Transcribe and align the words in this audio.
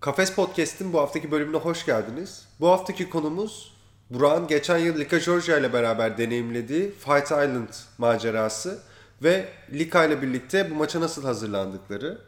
Kafes 0.00 0.34
Podcast'in 0.34 0.92
bu 0.92 1.00
haftaki 1.00 1.30
bölümüne 1.30 1.56
hoş 1.56 1.86
geldiniz. 1.86 2.46
Bu 2.60 2.68
haftaki 2.68 3.10
konumuz 3.10 3.74
Burak'ın 4.10 4.46
geçen 4.46 4.78
yıl 4.78 4.98
Lika 4.98 5.18
Georgia 5.18 5.58
ile 5.58 5.72
beraber 5.72 6.18
deneyimlediği 6.18 6.90
Fight 6.90 7.24
Island 7.24 7.68
macerası 7.98 8.78
ve 9.22 9.48
Lika 9.72 10.04
ile 10.04 10.22
birlikte 10.22 10.70
bu 10.70 10.74
maça 10.74 11.00
nasıl 11.00 11.24
hazırlandıkları. 11.24 12.18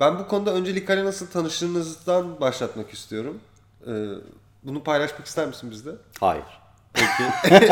Ben 0.00 0.18
bu 0.18 0.28
konuda 0.28 0.54
önce 0.54 0.74
Lika 0.74 0.94
ile 0.94 1.04
nasıl 1.04 1.26
tanıştığınızdan 1.26 2.40
başlatmak 2.40 2.90
istiyorum. 2.90 3.40
Ee, 3.86 3.90
bunu 4.62 4.82
paylaşmak 4.82 5.26
ister 5.26 5.46
misin 5.46 5.70
bizde? 5.70 5.90
Hayır. 6.20 6.44
Peki. 6.92 7.54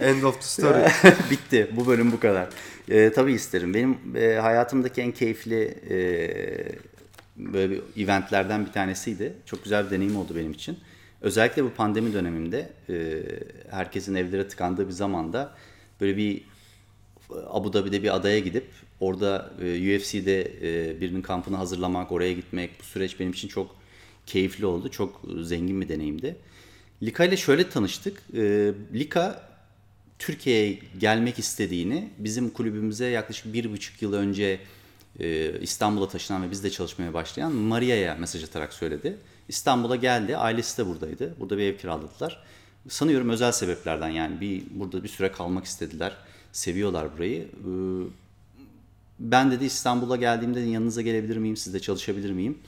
End 0.00 0.22
of 0.22 0.34
the 0.34 0.42
story. 0.42 0.84
Bitti. 1.30 1.70
Bu 1.72 1.86
bölüm 1.86 2.12
bu 2.12 2.20
kadar. 2.20 2.48
Ee, 2.88 3.12
tabii 3.12 3.32
isterim. 3.32 3.74
Benim 3.74 3.98
e, 4.16 4.34
hayatımdaki 4.34 5.00
en 5.02 5.12
keyifli 5.12 5.64
e, 5.90 6.93
böyle 7.36 7.72
bir 7.72 8.04
eventlerden 8.04 8.66
bir 8.66 8.72
tanesiydi. 8.72 9.32
Çok 9.46 9.64
güzel 9.64 9.86
bir 9.86 9.90
deneyim 9.90 10.16
oldu 10.16 10.36
benim 10.36 10.52
için. 10.52 10.78
Özellikle 11.20 11.64
bu 11.64 11.70
pandemi 11.70 12.12
döneminde 12.12 12.72
e, 12.88 13.22
herkesin 13.70 14.14
evlere 14.14 14.48
tıkandığı 14.48 14.86
bir 14.86 14.92
zamanda 14.92 15.54
böyle 16.00 16.16
bir 16.16 16.42
Abu 17.46 17.72
Dhabi'de 17.72 18.02
bir 18.02 18.16
adaya 18.16 18.38
gidip 18.38 18.66
orada 19.00 19.50
e, 19.62 19.96
UFC'de 19.96 20.42
e, 20.42 21.00
birinin 21.00 21.22
kampını 21.22 21.56
hazırlamak, 21.56 22.12
oraya 22.12 22.32
gitmek 22.32 22.70
bu 22.80 22.84
süreç 22.84 23.20
benim 23.20 23.32
için 23.32 23.48
çok 23.48 23.76
keyifli 24.26 24.66
oldu. 24.66 24.90
Çok 24.90 25.20
zengin 25.42 25.80
bir 25.80 25.88
deneyimdi. 25.88 26.36
Lika 27.02 27.24
ile 27.24 27.36
şöyle 27.36 27.68
tanıştık. 27.68 28.22
E, 28.36 28.72
Lika 28.94 29.54
Türkiye'ye 30.18 30.78
gelmek 31.00 31.38
istediğini 31.38 32.08
bizim 32.18 32.50
kulübümüze 32.50 33.06
yaklaşık 33.06 33.52
bir 33.52 33.72
buçuk 33.72 34.02
yıl 34.02 34.12
önce 34.12 34.60
e, 35.20 35.60
İstanbul'a 35.60 36.08
taşınan 36.08 36.42
ve 36.42 36.50
bizde 36.50 36.70
çalışmaya 36.70 37.14
başlayan 37.14 37.52
Maria'ya 37.52 38.14
mesaj 38.14 38.44
atarak 38.44 38.72
söyledi. 38.72 39.16
İstanbul'a 39.48 39.96
geldi, 39.96 40.36
ailesi 40.36 40.78
de 40.78 40.86
buradaydı. 40.86 41.34
Burada 41.40 41.58
bir 41.58 41.62
ev 41.62 41.76
kiraladılar. 41.78 42.44
Sanıyorum 42.88 43.28
özel 43.28 43.52
sebeplerden 43.52 44.08
yani 44.08 44.40
bir 44.40 44.62
burada 44.70 45.02
bir 45.02 45.08
süre 45.08 45.32
kalmak 45.32 45.64
istediler. 45.64 46.16
Seviyorlar 46.52 47.16
burayı. 47.16 47.42
E, 47.42 47.70
ben 49.18 49.50
dedi 49.50 49.64
İstanbul'a 49.64 50.16
geldiğimde 50.16 50.60
yanınıza 50.60 51.02
gelebilir 51.02 51.36
miyim, 51.36 51.56
sizde 51.56 51.80
çalışabilir 51.80 52.30
miyim 52.30 52.58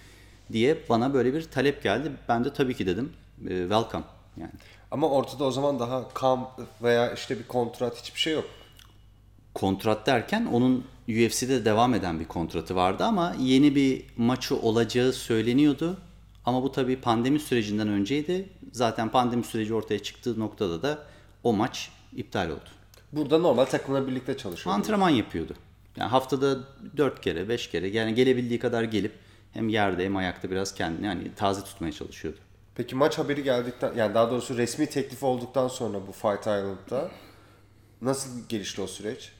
diye 0.52 0.78
bana 0.88 1.14
böyle 1.14 1.34
bir 1.34 1.42
talep 1.42 1.82
geldi. 1.82 2.12
Ben 2.28 2.44
de 2.44 2.52
tabii 2.52 2.74
ki 2.74 2.86
dedim. 2.86 3.12
E, 3.48 3.60
welcome 3.60 4.04
yani. 4.36 4.52
Ama 4.90 5.10
ortada 5.10 5.44
o 5.44 5.50
zaman 5.50 5.80
daha 5.80 6.08
kamp 6.14 6.48
veya 6.82 7.12
işte 7.12 7.38
bir 7.38 7.46
kontrat 7.46 7.96
hiçbir 7.96 8.20
şey 8.20 8.34
yok. 8.34 8.44
Kontrat 9.56 10.06
derken 10.06 10.46
onun 10.52 10.84
UFC'de 11.08 11.64
devam 11.64 11.94
eden 11.94 12.20
bir 12.20 12.24
kontratı 12.24 12.76
vardı 12.76 13.04
ama 13.04 13.34
yeni 13.40 13.74
bir 13.74 14.04
maçı 14.16 14.56
olacağı 14.56 15.12
söyleniyordu. 15.12 15.96
Ama 16.44 16.62
bu 16.62 16.72
tabii 16.72 16.96
pandemi 16.96 17.38
sürecinden 17.38 17.88
önceydi. 17.88 18.48
Zaten 18.72 19.08
pandemi 19.08 19.44
süreci 19.44 19.74
ortaya 19.74 19.98
çıktığı 20.02 20.40
noktada 20.40 20.82
da 20.82 20.98
o 21.42 21.52
maç 21.52 21.90
iptal 22.16 22.50
oldu. 22.50 22.70
Burada 23.12 23.38
normal 23.38 23.64
takımla 23.64 24.06
birlikte 24.06 24.36
çalışıyor. 24.36 24.76
Antrenman 24.76 25.10
yapıyordu. 25.10 25.54
Yani 25.96 26.08
haftada 26.08 26.58
4 26.96 27.20
kere, 27.20 27.48
5 27.48 27.70
kere 27.70 27.88
yani 27.88 28.14
gelebildiği 28.14 28.58
kadar 28.58 28.82
gelip 28.82 29.12
hem 29.52 29.68
yerde 29.68 30.04
hem 30.04 30.16
ayakta 30.16 30.50
biraz 30.50 30.74
kendini 30.74 31.06
yani 31.06 31.34
taze 31.36 31.64
tutmaya 31.64 31.92
çalışıyordu. 31.92 32.38
Peki 32.74 32.96
maç 32.96 33.18
haberi 33.18 33.42
geldikten 33.42 33.94
yani 33.94 34.14
daha 34.14 34.30
doğrusu 34.30 34.56
resmi 34.58 34.86
teklif 34.86 35.22
olduktan 35.22 35.68
sonra 35.68 36.06
bu 36.06 36.12
Fight 36.12 36.40
Island'da 36.40 37.10
nasıl 38.02 38.48
gelişti 38.48 38.82
o 38.82 38.86
süreç? 38.86 39.35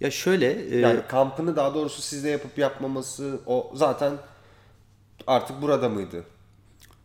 Ya 0.00 0.10
şöyle 0.10 0.76
e, 0.76 0.78
Yani 0.78 1.00
kampını 1.08 1.56
daha 1.56 1.74
doğrusu 1.74 2.02
sizde 2.02 2.28
yapıp 2.28 2.58
yapmaması 2.58 3.40
o 3.46 3.72
zaten 3.74 4.12
artık 5.26 5.62
burada 5.62 5.88
mıydı? 5.88 6.24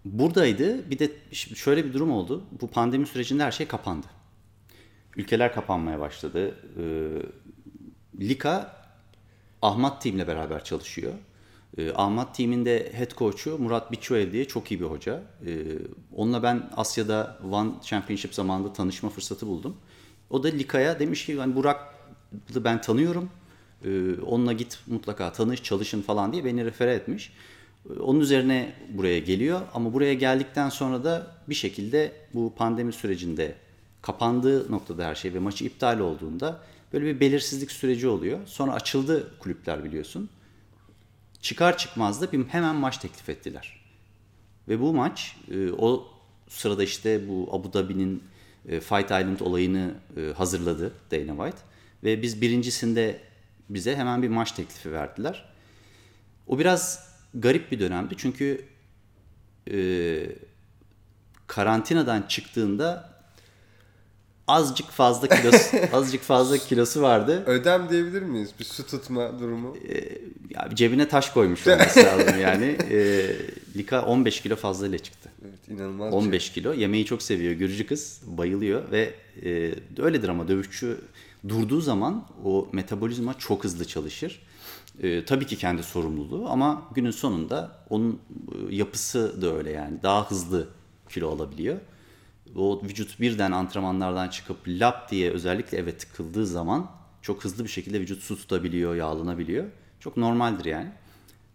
buradaydı. 0.06 0.90
Bir 0.92 1.00
de 1.00 1.12
şöyle 1.32 1.86
bir 1.86 1.94
durum 1.94 2.12
oldu. 2.12 2.44
Bu 2.62 2.68
pandemi 2.68 3.08
sürecinde 3.08 3.44
her 3.44 3.52
şey 3.52 3.68
kapandı. 3.68 4.08
Ülkeler 5.18 5.54
kapanmaya 5.54 6.00
başladı. 6.00 6.56
Ee, 6.80 8.26
Lika 8.28 8.76
Ahmet 9.62 10.02
Team'le 10.02 10.28
beraber 10.28 10.64
çalışıyor. 10.64 11.14
Ee, 11.78 11.92
Ahmet 11.96 12.36
Team'in 12.36 12.66
de 12.66 12.92
head 12.94 13.12
coach'u 13.18 13.58
Murat 13.58 13.92
Biçoev 13.92 14.32
diye 14.32 14.46
çok 14.46 14.72
iyi 14.72 14.80
bir 14.80 14.86
hoca. 14.86 15.24
Ee, 15.46 15.54
onunla 16.16 16.44
ben 16.44 16.70
Asya'da 16.78 17.40
One 17.52 17.70
Championship 17.84 18.34
zamanında 18.36 18.74
tanışma 18.74 19.10
fırsatı 19.10 19.48
buldum. 19.48 19.78
O 20.30 20.44
da 20.44 20.48
Lika'ya 20.48 21.00
demiş 21.00 21.26
ki 21.26 21.32
yani 21.32 21.56
Burak'ı 21.56 21.95
ben 22.56 22.82
tanıyorum. 22.82 23.30
Ee, 23.86 24.14
onunla 24.22 24.54
git 24.54 24.80
mutlaka 24.88 25.32
tanış, 25.32 25.64
çalışın 25.64 26.02
falan 26.02 26.34
diye 26.34 26.46
beni 26.46 26.66
refere 26.66 26.94
etmiş. 26.94 27.34
Ee, 27.90 28.00
Onun 28.00 28.20
üzerine 28.20 28.74
buraya 28.90 29.20
geliyor 29.20 29.62
ama 29.74 29.94
buraya 29.94 30.14
geldikten 30.14 30.70
sonra 30.70 31.04
da 31.04 31.28
bir 31.50 31.56
şekilde 31.56 32.12
bu 32.34 32.54
pandemi 32.58 32.94
sürecinde 32.94 33.56
kapandığı 34.02 34.72
noktada 34.72 35.06
her 35.06 35.16
şey 35.16 35.34
ve 35.34 35.40
maçı 35.40 35.66
iptal 35.66 36.00
olduğunda 36.00 36.60
böyle 36.94 37.06
bir 37.06 37.20
belirsizlik 37.20 37.72
süreci 37.72 38.08
oluyor. 38.08 38.40
Sonra 38.46 38.74
açıldı 38.74 39.32
kulüpler 39.40 39.84
biliyorsun. 39.84 40.30
Çıkar 41.42 41.78
çıkmaz 41.78 42.22
da 42.22 42.32
bir 42.32 42.46
hemen 42.46 42.76
maç 42.76 42.98
teklif 42.98 43.30
ettiler. 43.30 43.86
Ve 44.68 44.82
bu 44.82 44.94
maç 44.94 45.38
e, 45.52 45.72
o 45.72 46.08
sırada 46.50 46.84
işte 46.84 47.30
bu 47.30 47.50
Abu 47.52 47.74
Dhabi'nin 47.74 48.24
e, 48.70 48.80
Fight 48.80 49.06
Island 49.06 49.40
olayını 49.40 49.94
e, 50.18 50.34
hazırladı 50.38 50.94
Dana 51.12 51.36
White. 51.36 51.75
Ve 52.04 52.22
biz 52.22 52.42
birincisinde 52.42 53.20
bize 53.70 53.96
hemen 53.96 54.24
bir 54.24 54.28
maç 54.30 54.52
teklifi 54.52 54.92
verdiler. 54.92 55.46
O 56.48 56.60
biraz 56.60 57.10
garip 57.34 57.72
bir 57.72 57.80
dönemdi 57.80 58.14
çünkü 58.18 58.66
e, 59.72 59.78
karantinadan 61.48 62.22
çıktığında 62.22 63.16
azıcık 64.48 64.90
fazla 64.90 65.28
kilosu, 65.28 65.78
azıcık 65.94 66.22
fazla 66.22 66.58
kilosu 66.58 67.02
vardı. 67.02 67.44
Ödem 67.46 67.90
diyebilir 67.90 68.22
miyiz? 68.22 68.50
Bir 68.60 68.66
su 68.66 68.88
tutma 68.88 69.40
durumu. 69.40 69.78
Ya 70.50 70.70
cebine 70.74 71.08
taş 71.08 71.30
koymuş 71.30 71.68
olması 71.68 72.00
lazım 72.04 72.40
yani. 72.40 72.78
E, 72.92 73.28
Lika 73.76 74.06
15 74.06 74.42
kilo 74.42 74.56
fazlayla 74.56 74.98
çıktı. 74.98 75.30
Evet 75.46 75.70
inanılmaz. 75.70 76.08
bir 76.08 76.12
şey. 76.20 76.28
15 76.28 76.52
kilo. 76.52 76.74
Yemeği 76.74 77.06
çok 77.06 77.22
seviyor. 77.22 77.54
Gürcü 77.54 77.88
kız 77.88 78.22
bayılıyor 78.26 78.92
ve 78.92 79.14
e, 79.46 79.72
öyledir 80.02 80.30
ama 80.30 80.48
dövüşçü 80.48 80.98
durduğu 81.48 81.82
zaman 81.82 82.28
o 82.44 82.68
metabolizma 82.72 83.34
çok 83.34 83.64
hızlı 83.64 83.86
çalışır. 83.86 84.42
E, 85.02 85.26
tabii 85.26 85.46
ki 85.46 85.58
kendi 85.58 85.84
sorumluluğu 85.84 86.50
ama 86.50 86.90
günün 86.96 87.12
sonunda 87.12 87.86
onun 87.90 88.14
e, 88.14 88.76
yapısı 88.76 89.42
da 89.42 89.56
öyle 89.56 89.72
yani. 89.72 90.04
Daha 90.04 90.32
hızlı 90.32 90.68
kilo 91.10 91.30
alabiliyor. 91.30 91.78
O 92.56 92.82
vücut 92.84 93.20
birden 93.20 93.52
antrenmanlardan 93.52 94.30
çıkıp 94.30 94.58
lap 94.68 95.12
diye 95.12 95.32
özellikle 95.32 95.78
eve 95.78 95.98
tıkıldığı 95.98 96.48
zaman 96.48 96.92
çok 97.22 97.44
hızlı 97.44 97.64
bir 97.64 97.70
şekilde 97.70 98.00
vücut 98.00 98.24
su 98.24 98.38
tutabiliyor, 98.38 98.96
yağlanabiliyor. 98.96 99.66
Çok 100.00 100.18
normaldir 100.18 100.66
yani. 100.66 100.90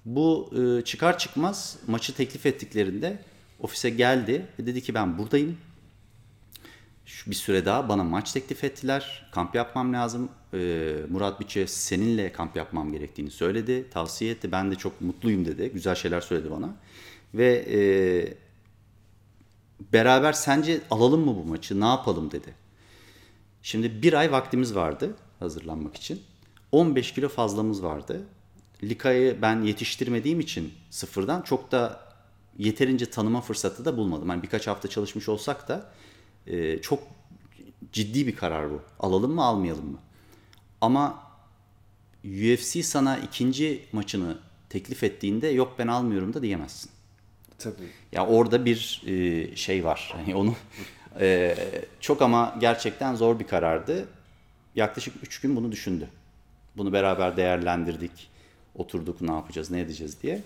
Bu 0.05 0.51
e, 0.57 0.84
çıkar 0.84 1.19
çıkmaz 1.19 1.77
maçı 1.87 2.15
teklif 2.15 2.47
ettiklerinde 2.47 3.25
ofise 3.61 3.91
geldi 3.91 4.47
ve 4.59 4.67
dedi 4.67 4.83
ki 4.83 4.95
ben 4.95 5.19
buradayım. 5.19 5.57
Bir 7.26 7.34
süre 7.34 7.64
daha 7.64 7.88
bana 7.88 8.04
maç 8.04 8.32
teklif 8.32 8.64
ettiler. 8.64 9.31
Kamp 9.32 9.54
yapmam 9.54 9.92
lazım. 9.92 10.28
E, 10.54 10.92
Murat 11.08 11.41
Biçe 11.41 11.66
seninle 11.66 12.32
kamp 12.32 12.56
yapmam 12.56 12.92
gerektiğini 12.92 13.31
söyledi. 13.31 13.91
Tavsiye 13.91 14.31
etti. 14.31 14.53
Ben 14.53 14.70
de 14.70 14.75
çok 14.75 15.00
mutluyum 15.00 15.44
dedi. 15.44 15.70
Güzel 15.75 15.94
şeyler 15.94 16.20
söyledi 16.20 16.50
bana. 16.50 16.75
Ve 17.34 17.66
e, 17.70 17.80
beraber 19.92 20.32
sence 20.32 20.80
alalım 20.91 21.25
mı 21.25 21.36
bu 21.36 21.44
maçı? 21.44 21.80
Ne 21.80 21.84
yapalım 21.84 22.30
dedi. 22.30 22.54
Şimdi 23.62 24.03
bir 24.03 24.12
ay 24.12 24.32
vaktimiz 24.32 24.75
vardı 24.75 25.16
hazırlanmak 25.38 25.97
için. 25.97 26.22
15 26.72 27.14
kilo 27.14 27.28
fazlamız 27.28 27.83
vardı. 27.83 28.22
Lika'yı 28.83 29.42
ben 29.42 29.62
yetiştirmediğim 29.62 30.41
için 30.41 30.72
sıfırdan 30.91 31.42
çok 31.42 31.72
da 31.72 32.00
yeterince 32.59 33.06
tanıma 33.06 33.41
fırsatı 33.41 33.84
da 33.84 33.97
bulmadım. 33.97 34.28
Yani 34.28 34.42
birkaç 34.42 34.66
hafta 34.66 34.89
çalışmış 34.89 35.28
olsak 35.28 35.68
da 35.68 35.91
e, 36.47 36.83
çok 36.83 37.03
ciddi 37.92 38.27
bir 38.27 38.37
karar 38.37 38.71
bu. 38.71 38.83
Alalım 39.01 39.33
mı 39.33 39.45
almayalım 39.45 39.91
mı? 39.91 39.98
Ama 40.81 41.22
UFC 42.25 42.83
sana 42.83 43.19
ikinci 43.19 43.83
maçını 43.92 44.39
teklif 44.69 45.04
ettiğinde 45.04 45.48
yok 45.48 45.75
ben 45.78 45.87
almıyorum 45.87 46.34
da 46.34 46.42
diyemezsin. 46.42 46.91
Tabii. 47.59 47.91
Ya 48.13 48.27
orada 48.27 48.65
bir 48.65 49.03
e, 49.07 49.57
şey 49.57 49.84
var. 49.84 50.15
Hani 50.16 50.34
onu 50.34 50.54
e, 51.21 51.57
çok 52.01 52.22
ama 52.22 52.57
gerçekten 52.60 53.15
zor 53.15 53.39
bir 53.39 53.47
karardı. 53.47 54.09
Yaklaşık 54.75 55.15
3 55.22 55.41
gün 55.41 55.57
bunu 55.57 55.72
düşündü. 55.72 56.09
Bunu 56.77 56.93
beraber 56.93 57.36
değerlendirdik. 57.36 58.31
Oturduk 58.75 59.21
ne 59.21 59.33
yapacağız, 59.33 59.71
ne 59.71 59.81
edeceğiz 59.81 60.22
diye. 60.22 60.43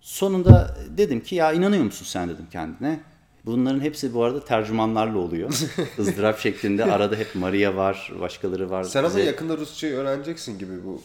Sonunda 0.00 0.76
dedim 0.96 1.20
ki 1.20 1.34
ya 1.34 1.52
inanıyor 1.52 1.84
musun 1.84 2.06
sen 2.06 2.28
dedim 2.28 2.46
kendine. 2.52 3.00
Bunların 3.46 3.80
hepsi 3.80 4.14
bu 4.14 4.24
arada 4.24 4.44
tercümanlarla 4.44 5.18
oluyor. 5.18 5.50
ızdırap 5.98 6.38
şeklinde. 6.38 6.84
Arada 6.84 7.16
hep 7.16 7.34
Maria 7.34 7.76
var, 7.76 8.12
başkaları 8.20 8.70
var. 8.70 8.84
Sen 8.84 9.04
ama 9.04 9.18
yakında 9.20 9.56
Rusçayı 9.56 9.94
öğreneceksin 9.94 10.58
gibi 10.58 10.84
bu. 10.84 11.02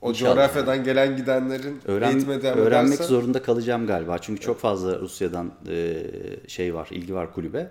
o 0.00 0.10
İnşallah. 0.10 0.34
coğrafyadan 0.34 0.84
gelen 0.84 1.16
gidenlerin 1.16 1.80
Öğren, 1.84 2.10
eğitime 2.10 2.42
devam 2.42 2.58
öğrenmek 2.58 2.94
ederse- 2.98 3.04
zorunda 3.08 3.42
kalacağım 3.42 3.86
galiba. 3.86 4.18
Çünkü 4.18 4.40
çok 4.40 4.58
fazla 4.60 5.00
Rusya'dan 5.00 5.52
e, 5.68 6.02
şey 6.48 6.74
var, 6.74 6.88
ilgi 6.90 7.14
var 7.14 7.34
kulübe. 7.34 7.70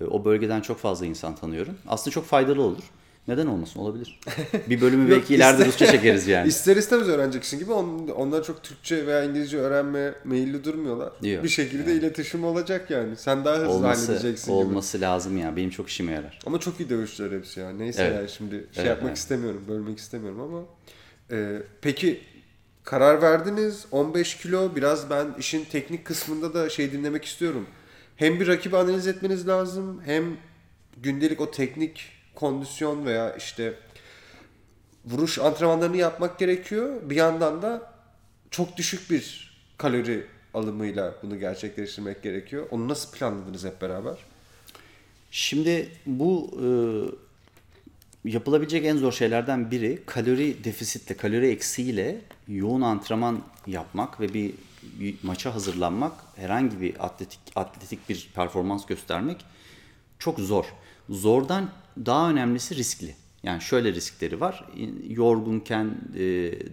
E, 0.00 0.04
o 0.04 0.24
bölgeden 0.24 0.60
çok 0.60 0.78
fazla 0.78 1.06
insan 1.06 1.34
tanıyorum. 1.34 1.74
Aslında 1.88 2.14
çok 2.14 2.24
faydalı 2.24 2.62
olur. 2.62 2.82
Neden 3.28 3.46
olmasın? 3.46 3.80
Olabilir. 3.80 4.20
Bir 4.70 4.80
bölümü 4.80 5.10
belki 5.10 5.34
ileride 5.34 5.64
Rusça 5.66 5.86
çekeriz 5.86 6.26
yani. 6.26 6.48
İster 6.52 6.76
istemez 6.76 7.08
öğreneceksin 7.08 7.58
gibi 7.58 7.72
on- 7.72 8.08
onlar 8.08 8.44
çok 8.44 8.62
Türkçe 8.62 9.06
veya 9.06 9.24
İngilizce 9.24 9.58
öğrenmeye 9.58 10.14
meyilli 10.24 10.64
durmuyorlar. 10.64 11.12
Yok. 11.22 11.44
Bir 11.44 11.48
şekilde 11.48 11.94
iletişim 11.94 12.44
olacak 12.44 12.90
yani. 12.90 13.16
Sen 13.16 13.44
daha 13.44 13.56
hızlı 13.56 13.68
olması 13.68 14.06
halledeceksin 14.06 14.44
gibi. 14.52 14.52
olması 14.52 15.00
lazım 15.00 15.38
ya. 15.38 15.56
Benim 15.56 15.70
çok 15.70 15.88
işime 15.88 16.12
yarar. 16.12 16.38
Ama 16.46 16.60
çok 16.60 16.80
iyi 16.80 16.88
dövüşçüler 16.90 17.38
hepsi 17.38 17.60
ya. 17.60 17.70
Neyse 17.70 18.02
Evet. 18.02 18.16
yani 18.16 18.28
şimdi 18.28 18.54
şey 18.54 18.64
Evet, 18.76 18.86
yapmak 18.86 19.08
evet. 19.08 19.18
istemiyorum, 19.18 19.64
bölmek 19.68 19.98
istemiyorum 19.98 20.40
ama. 20.40 20.62
Ee, 21.30 21.62
peki 21.80 22.20
karar 22.84 23.22
verdiniz 23.22 23.86
15 23.90 24.36
kilo 24.36 24.76
biraz 24.76 25.10
ben 25.10 25.26
işin 25.38 25.64
teknik 25.64 26.04
kısmında 26.04 26.54
da 26.54 26.68
şey 26.70 26.92
dinlemek 26.92 27.24
istiyorum. 27.24 27.66
Hem 28.16 28.40
bir 28.40 28.46
rakibi 28.46 28.76
analiz 28.76 29.06
etmeniz 29.06 29.48
lazım 29.48 30.00
hem 30.04 30.24
gündelik 31.02 31.40
o 31.40 31.50
teknik 31.50 32.08
kondisyon 32.42 33.04
veya 33.04 33.36
işte 33.36 33.74
vuruş 35.04 35.38
antrenmanlarını 35.38 35.96
yapmak 35.96 36.38
gerekiyor. 36.38 37.00
Bir 37.02 37.16
yandan 37.16 37.62
da 37.62 37.92
çok 38.50 38.76
düşük 38.76 39.10
bir 39.10 39.54
kalori 39.78 40.26
alımıyla 40.54 41.14
bunu 41.22 41.38
gerçekleştirmek 41.38 42.22
gerekiyor. 42.22 42.66
Onu 42.70 42.88
nasıl 42.88 43.12
planladınız 43.12 43.64
hep 43.64 43.80
beraber? 43.80 44.16
Şimdi 45.30 45.88
bu 46.06 46.50
e, 48.24 48.30
yapılabilecek 48.30 48.84
en 48.84 48.96
zor 48.96 49.12
şeylerden 49.12 49.70
biri 49.70 50.02
kalori 50.06 50.64
defisitle, 50.64 51.16
kalori 51.16 51.48
eksiğiyle 51.48 52.20
yoğun 52.48 52.80
antrenman 52.82 53.42
yapmak 53.66 54.20
ve 54.20 54.34
bir, 54.34 54.54
bir 54.82 55.14
maça 55.22 55.54
hazırlanmak, 55.54 56.12
herhangi 56.36 56.80
bir 56.80 57.06
atletik 57.06 57.40
atletik 57.56 58.08
bir 58.08 58.30
performans 58.34 58.86
göstermek 58.86 59.44
çok 60.22 60.40
zor. 60.40 60.64
Zordan 61.10 61.70
daha 62.06 62.30
önemlisi 62.30 62.76
riskli. 62.76 63.14
Yani 63.42 63.62
şöyle 63.62 63.92
riskleri 63.92 64.40
var. 64.40 64.64
Yorgunken 65.08 65.86
e, 66.14 66.20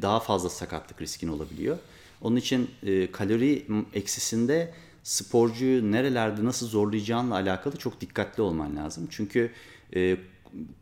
daha 0.01 0.19
fazla 0.19 0.50
sakatlık 0.50 1.01
riskin 1.01 1.28
olabiliyor. 1.28 1.78
Onun 2.22 2.36
için 2.36 2.72
e, 2.84 3.12
kalori 3.12 3.66
eksisinde 3.94 4.74
sporcuyu 5.04 5.92
nerelerde 5.92 6.46
nasıl 6.46 6.68
zorlayacağınla 6.68 7.36
alakalı 7.36 7.78
çok 7.78 8.01
dikkatli 8.01 8.44
olman 8.44 8.75
lazım. 8.75 9.07
Çünkü 9.10 9.52
e, 9.95 10.18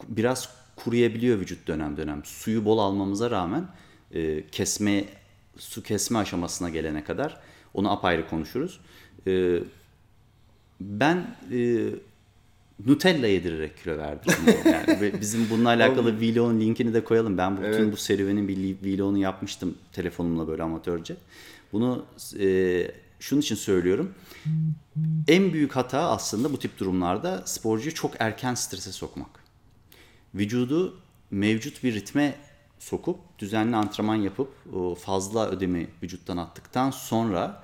biraz 0.07 0.49
kuruyabiliyor 0.75 1.39
vücut 1.39 1.67
dönem 1.67 1.97
dönem. 1.97 2.21
Suyu 2.25 2.65
bol 2.65 2.77
almamıza 2.77 3.31
rağmen 3.31 3.67
kesme 4.51 5.05
su 5.57 5.83
kesme 5.83 6.19
aşamasına 6.19 6.69
gelene 6.69 7.03
kadar 7.03 7.41
onu 7.73 7.91
apayrı 7.91 8.29
konuşuruz. 8.29 8.79
Ben 10.81 11.35
Nutella 12.85 13.27
yedirerek 13.27 13.77
kilo 13.83 13.97
verdim. 13.97 14.33
Yani 14.65 15.13
bizim 15.21 15.49
bununla 15.49 15.69
alakalı 15.69 16.19
vlogun 16.21 16.59
linkini 16.59 16.93
de 16.93 17.03
koyalım. 17.03 17.37
Ben 17.37 17.57
bütün 17.57 17.67
Evet. 17.67 17.91
bu 17.91 17.97
serüvenin 17.97 18.47
bir 18.47 18.97
vlogunu 18.97 19.17
yapmıştım 19.17 19.77
telefonumla 19.93 20.47
böyle 20.47 20.63
amatörce. 20.63 21.15
Bunu 21.73 22.05
e, 22.39 22.91
şunun 23.19 23.41
için 23.41 23.55
söylüyorum. 23.55 24.13
En 25.27 25.53
büyük 25.53 25.75
hata 25.75 25.99
aslında 26.09 26.53
bu 26.53 26.59
tip 26.59 26.79
durumlarda 26.79 27.43
sporcuyu 27.45 27.93
çok 27.93 28.11
erken 28.19 28.53
strese 28.53 28.91
sokmak. 28.91 29.29
Vücudu 30.35 30.97
mevcut 31.31 31.83
bir 31.83 31.93
ritme 31.93 32.35
sokup 32.79 33.19
düzenli 33.39 33.75
antrenman 33.75 34.15
yapıp 34.15 34.49
fazla 34.99 35.49
ödemi 35.49 35.87
vücuttan 36.03 36.37
attıktan 36.37 36.91
sonra 36.91 37.63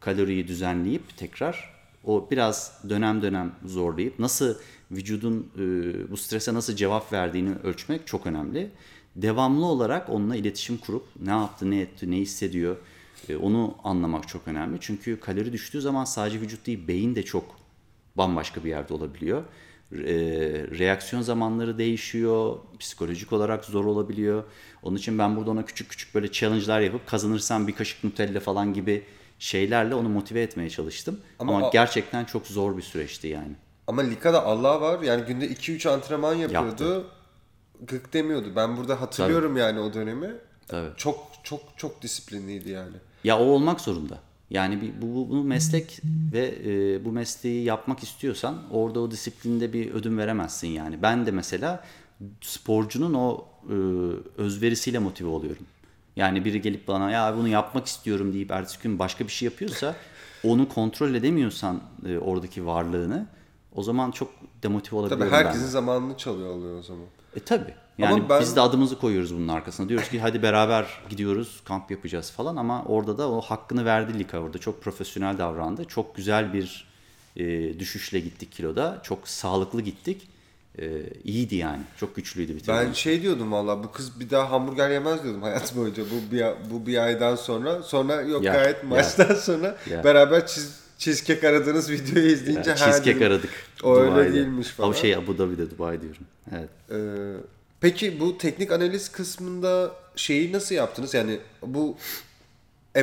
kaloriyi 0.00 0.48
düzenleyip 0.48 1.16
tekrar 1.16 1.72
o 2.04 2.28
biraz 2.30 2.82
dönem 2.88 3.22
dönem 3.22 3.52
zorlayıp 3.64 4.18
nasıl 4.18 4.54
vücudun 4.90 5.50
e, 5.56 5.60
bu 6.10 6.16
strese 6.16 6.54
nasıl 6.54 6.76
cevap 6.76 7.12
verdiğini 7.12 7.54
ölçmek 7.54 8.06
çok 8.06 8.26
önemli. 8.26 8.70
Devamlı 9.16 9.66
olarak 9.66 10.10
onunla 10.10 10.36
iletişim 10.36 10.76
kurup 10.78 11.06
ne 11.20 11.30
yaptı, 11.30 11.70
ne 11.70 11.80
etti, 11.80 12.10
ne 12.10 12.16
hissediyor 12.16 12.76
e, 13.28 13.36
onu 13.36 13.74
anlamak 13.84 14.28
çok 14.28 14.48
önemli. 14.48 14.78
Çünkü 14.80 15.20
kalori 15.20 15.52
düştüğü 15.52 15.80
zaman 15.80 16.04
sadece 16.04 16.40
vücut 16.40 16.66
değil 16.66 16.88
beyin 16.88 17.14
de 17.14 17.22
çok 17.22 17.56
bambaşka 18.16 18.64
bir 18.64 18.68
yerde 18.68 18.94
olabiliyor. 18.94 19.42
E, 19.92 20.14
reaksiyon 20.78 21.22
zamanları 21.22 21.78
değişiyor, 21.78 22.58
psikolojik 22.78 23.32
olarak 23.32 23.64
zor 23.64 23.84
olabiliyor. 23.84 24.44
Onun 24.82 24.96
için 24.96 25.18
ben 25.18 25.36
burada 25.36 25.50
ona 25.50 25.64
küçük 25.64 25.90
küçük 25.90 26.14
böyle 26.14 26.32
challenge'lar 26.32 26.80
yapıp 26.80 27.06
kazanırsam 27.06 27.68
bir 27.68 27.72
kaşık 27.72 28.04
Nutella 28.04 28.40
falan 28.40 28.74
gibi 28.74 29.02
şeylerle 29.42 29.94
onu 29.94 30.08
motive 30.08 30.42
etmeye 30.42 30.70
çalıştım. 30.70 31.20
Ama 31.38 31.56
Ama, 31.56 31.70
gerçekten 31.72 32.24
çok 32.24 32.46
zor 32.46 32.76
bir 32.76 32.82
süreçti 32.82 33.26
yani. 33.26 33.52
Ama 33.86 34.02
Lika'da 34.02 34.44
Allah 34.44 34.80
var. 34.80 35.02
Yani 35.02 35.24
günde 35.24 35.46
2-3 35.46 35.88
antrenman 35.88 36.34
yapıyordu. 36.34 37.06
Gık 37.80 38.12
demiyordu. 38.12 38.52
Ben 38.56 38.76
burada 38.76 39.00
hatırlıyorum 39.00 39.56
yani 39.56 39.80
o 39.80 39.94
dönemi. 39.94 40.34
Tabii. 40.68 40.88
Çok 40.96 41.26
çok 41.42 41.60
çok 41.76 42.02
disiplinliydi 42.02 42.70
yani. 42.70 42.96
Ya 43.24 43.38
o 43.38 43.44
olmak 43.44 43.80
zorunda. 43.80 44.18
Yani 44.50 44.80
bir, 44.80 45.02
bu, 45.02 45.14
bu, 45.14 45.30
bu 45.30 45.44
meslek 45.44 46.00
ve 46.32 46.54
e, 46.64 47.04
bu 47.04 47.12
mesleği 47.12 47.64
yapmak 47.64 48.02
istiyorsan 48.02 48.62
orada 48.70 49.00
o 49.00 49.10
disiplinde 49.10 49.72
bir 49.72 49.90
ödün 49.90 50.18
veremezsin 50.18 50.68
yani. 50.68 51.02
Ben 51.02 51.26
de 51.26 51.30
mesela 51.30 51.84
sporcunun 52.40 53.14
o 53.14 53.44
e, 53.68 53.74
özverisiyle 54.42 54.98
motive 54.98 55.28
oluyorum. 55.28 55.66
Yani 56.16 56.44
biri 56.44 56.60
gelip 56.60 56.88
bana 56.88 57.10
ya 57.10 57.36
bunu 57.36 57.48
yapmak 57.48 57.86
istiyorum 57.86 58.32
deyip 58.32 58.50
ertesi 58.50 58.82
gün 58.82 58.98
başka 58.98 59.24
bir 59.24 59.32
şey 59.32 59.46
yapıyorsa 59.46 59.94
onu 60.44 60.68
kontrol 60.68 61.14
edemiyorsan 61.14 61.80
e, 62.06 62.18
oradaki 62.18 62.66
varlığını 62.66 63.26
o 63.74 63.82
zaman 63.82 64.10
çok 64.10 64.30
demotive 64.62 64.96
olabiliyorum 64.96 65.30
Tabii 65.30 65.40
ben. 65.40 65.46
herkesin 65.46 65.66
zamanını 65.66 66.16
çalıyor 66.16 66.50
oluyor 66.50 66.78
o 66.78 66.82
zaman. 66.82 67.04
E 67.36 67.40
tabi. 67.40 67.74
Yani 67.98 68.14
Ama 68.14 68.28
ben- 68.28 68.40
biz 68.40 68.56
de 68.56 68.60
adımızı 68.60 68.98
koyuyoruz 68.98 69.34
bunun 69.34 69.48
arkasına. 69.48 69.88
Diyoruz 69.88 70.08
ki 70.08 70.20
hadi 70.20 70.42
beraber 70.42 70.86
gidiyoruz, 71.08 71.60
kamp 71.64 71.90
yapacağız 71.90 72.30
falan 72.30 72.56
ama 72.56 72.84
orada 72.84 73.18
da 73.18 73.30
o 73.30 73.40
hakkını 73.40 73.84
verdi 73.84 74.18
Lika 74.18 74.38
orada. 74.38 74.58
Çok 74.58 74.82
profesyonel 74.82 75.38
davrandı. 75.38 75.84
Çok 75.84 76.16
güzel 76.16 76.52
bir 76.52 76.88
e, 77.36 77.78
düşüşle 77.78 78.20
gittik 78.20 78.52
kiloda. 78.52 79.00
Çok 79.02 79.28
sağlıklı 79.28 79.82
gittik. 79.82 80.28
E, 80.78 81.02
iyiydi 81.24 81.56
yani. 81.56 81.82
Çok 81.96 82.16
güçlüydü 82.16 82.56
bir 82.56 82.68
Ben 82.68 82.92
şey 82.92 83.22
diyordum 83.22 83.52
valla 83.52 83.84
bu 83.84 83.92
kız 83.92 84.20
bir 84.20 84.30
daha 84.30 84.50
hamburger 84.50 84.90
yemez 84.90 85.22
diyordum 85.24 85.42
hayat 85.42 85.76
boyunca. 85.76 86.02
Bu 86.04 86.32
bir, 86.34 86.44
bu 86.70 86.86
bir 86.86 86.98
aydan 86.98 87.36
sonra. 87.36 87.82
Sonra 87.82 88.20
yok 88.22 88.44
Ya, 88.44 88.52
gayet 88.52 88.82
ya. 88.82 88.88
maçtan 88.88 89.34
sonra 89.34 89.76
Ya. 89.90 90.04
beraber 90.04 90.46
çiz, 90.46 90.80
cheesecake 90.98 91.48
aradığınız 91.48 91.90
videoyu 91.90 92.28
izleyince 92.28 92.70
ha 92.70 92.76
cheesecake 92.76 93.16
dedim, 93.20 93.26
aradık. 93.26 93.50
O 93.82 93.96
öyle 93.96 94.10
Dubai'de. 94.12 94.32
değilmiş 94.34 94.68
falan. 94.68 94.90
O 94.90 94.94
şey 94.94 95.14
Abu 95.16 95.38
Dhabi'de 95.38 95.70
Dubai 95.70 96.00
diyorum. 96.00 96.22
Evet. 96.52 96.68
Ee, 96.90 96.96
peki 97.80 98.20
bu 98.20 98.38
teknik 98.38 98.72
analiz 98.72 99.08
kısmında 99.12 99.92
şeyi 100.16 100.52
nasıl 100.52 100.74
yaptınız? 100.74 101.14
Yani 101.14 101.38
bu 101.66 101.96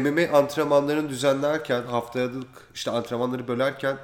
MMA 0.02 0.38
antrenmanlarını 0.38 1.10
düzenlerken 1.10 1.82
haftalık 1.84 2.48
işte 2.76 2.92
antrenmanları 2.92 3.48
bölerken 3.48 3.98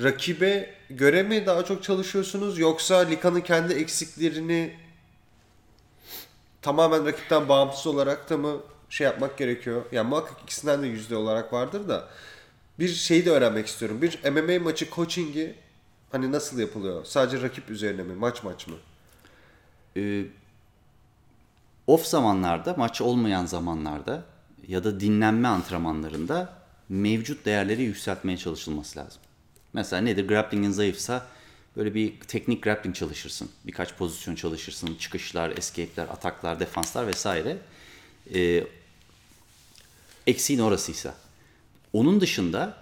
rakibe 0.00 0.74
göre 0.90 1.22
mi 1.22 1.46
daha 1.46 1.64
çok 1.64 1.82
çalışıyorsunuz 1.82 2.58
yoksa 2.58 2.98
Lika'nın 2.98 3.40
kendi 3.40 3.72
eksiklerini 3.72 4.76
tamamen 6.62 7.06
rakipten 7.06 7.48
bağımsız 7.48 7.86
olarak 7.86 8.30
da 8.30 8.36
mı 8.36 8.56
şey 8.90 9.04
yapmak 9.04 9.38
gerekiyor? 9.38 9.84
Yani 9.92 10.08
muhakkak 10.08 10.42
ikisinden 10.42 10.82
de 10.82 10.86
yüzde 10.86 11.16
olarak 11.16 11.52
vardır 11.52 11.88
da 11.88 12.08
bir 12.78 12.88
şeyi 12.88 13.26
de 13.26 13.30
öğrenmek 13.30 13.66
istiyorum. 13.66 14.02
Bir 14.02 14.30
MMA 14.30 14.64
maçı 14.64 14.90
coaching'i 14.90 15.54
hani 16.12 16.32
nasıl 16.32 16.58
yapılıyor? 16.58 17.04
Sadece 17.04 17.42
rakip 17.42 17.70
üzerine 17.70 18.02
mi? 18.02 18.14
Maç 18.14 18.42
maç 18.42 18.66
mı? 18.66 18.76
e, 19.96 20.24
off 21.86 22.06
zamanlarda, 22.06 22.74
maç 22.74 23.00
olmayan 23.00 23.46
zamanlarda 23.46 24.22
ya 24.68 24.84
da 24.84 25.00
dinlenme 25.00 25.48
antrenmanlarında 25.48 26.52
mevcut 26.88 27.44
değerleri 27.44 27.82
yükseltmeye 27.82 28.38
çalışılması 28.38 28.98
lazım. 28.98 29.22
Mesela 29.72 30.02
nedir? 30.02 30.28
Grappling'in 30.28 30.70
zayıfsa 30.70 31.26
böyle 31.76 31.94
bir 31.94 32.20
teknik 32.20 32.62
grappling 32.62 32.96
çalışırsın. 32.96 33.50
Birkaç 33.66 33.94
pozisyon 33.94 34.34
çalışırsın. 34.34 34.94
Çıkışlar, 34.94 35.50
escape'ler, 35.50 36.08
ataklar, 36.08 36.60
defanslar 36.60 37.06
vesaire. 37.06 37.58
E, 38.34 38.64
eksiğin 40.26 40.60
orasıysa. 40.60 41.14
Onun 41.92 42.20
dışında 42.20 42.76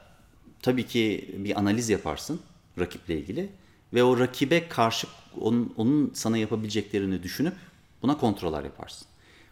tabii 0.62 0.86
ki 0.86 1.34
bir 1.38 1.58
analiz 1.58 1.88
yaparsın 1.88 2.40
rakiple 2.78 3.18
ilgili 3.18 3.48
ve 3.94 4.02
o 4.02 4.18
rakibe 4.18 4.68
karşı 4.68 5.06
onun, 5.40 5.74
onun 5.76 6.12
sana 6.14 6.38
yapabileceklerini 6.38 7.22
düşünüp 7.22 7.54
buna 8.02 8.18
kontroller 8.18 8.64
yaparsın. 8.64 9.06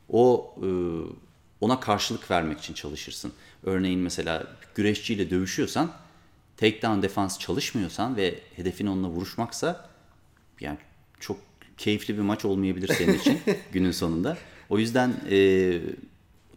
O 0.09 0.55
e, 0.63 0.69
ona 1.61 1.81
karşılık 1.81 2.31
vermek 2.31 2.59
için 2.59 2.75
çalışırsın. 2.75 3.33
Örneğin 3.63 4.01
mesela 4.01 4.47
güreşçiyle 4.75 5.31
dövüşüyorsan 5.31 5.93
takedown 6.57 7.03
defans 7.03 7.39
çalışmıyorsan 7.39 8.17
ve 8.17 8.41
hedefin 8.57 8.87
onunla 8.87 9.09
vuruşmaksa 9.09 9.89
yani 10.61 10.79
çok 11.21 11.37
keyifli 11.77 12.17
bir 12.17 12.23
maç 12.23 12.45
olmayabilir 12.45 12.89
senin 12.89 13.19
için 13.19 13.41
günün 13.73 13.91
sonunda. 13.91 14.37
O 14.69 14.79
yüzden 14.79 15.15
e, 15.31 15.81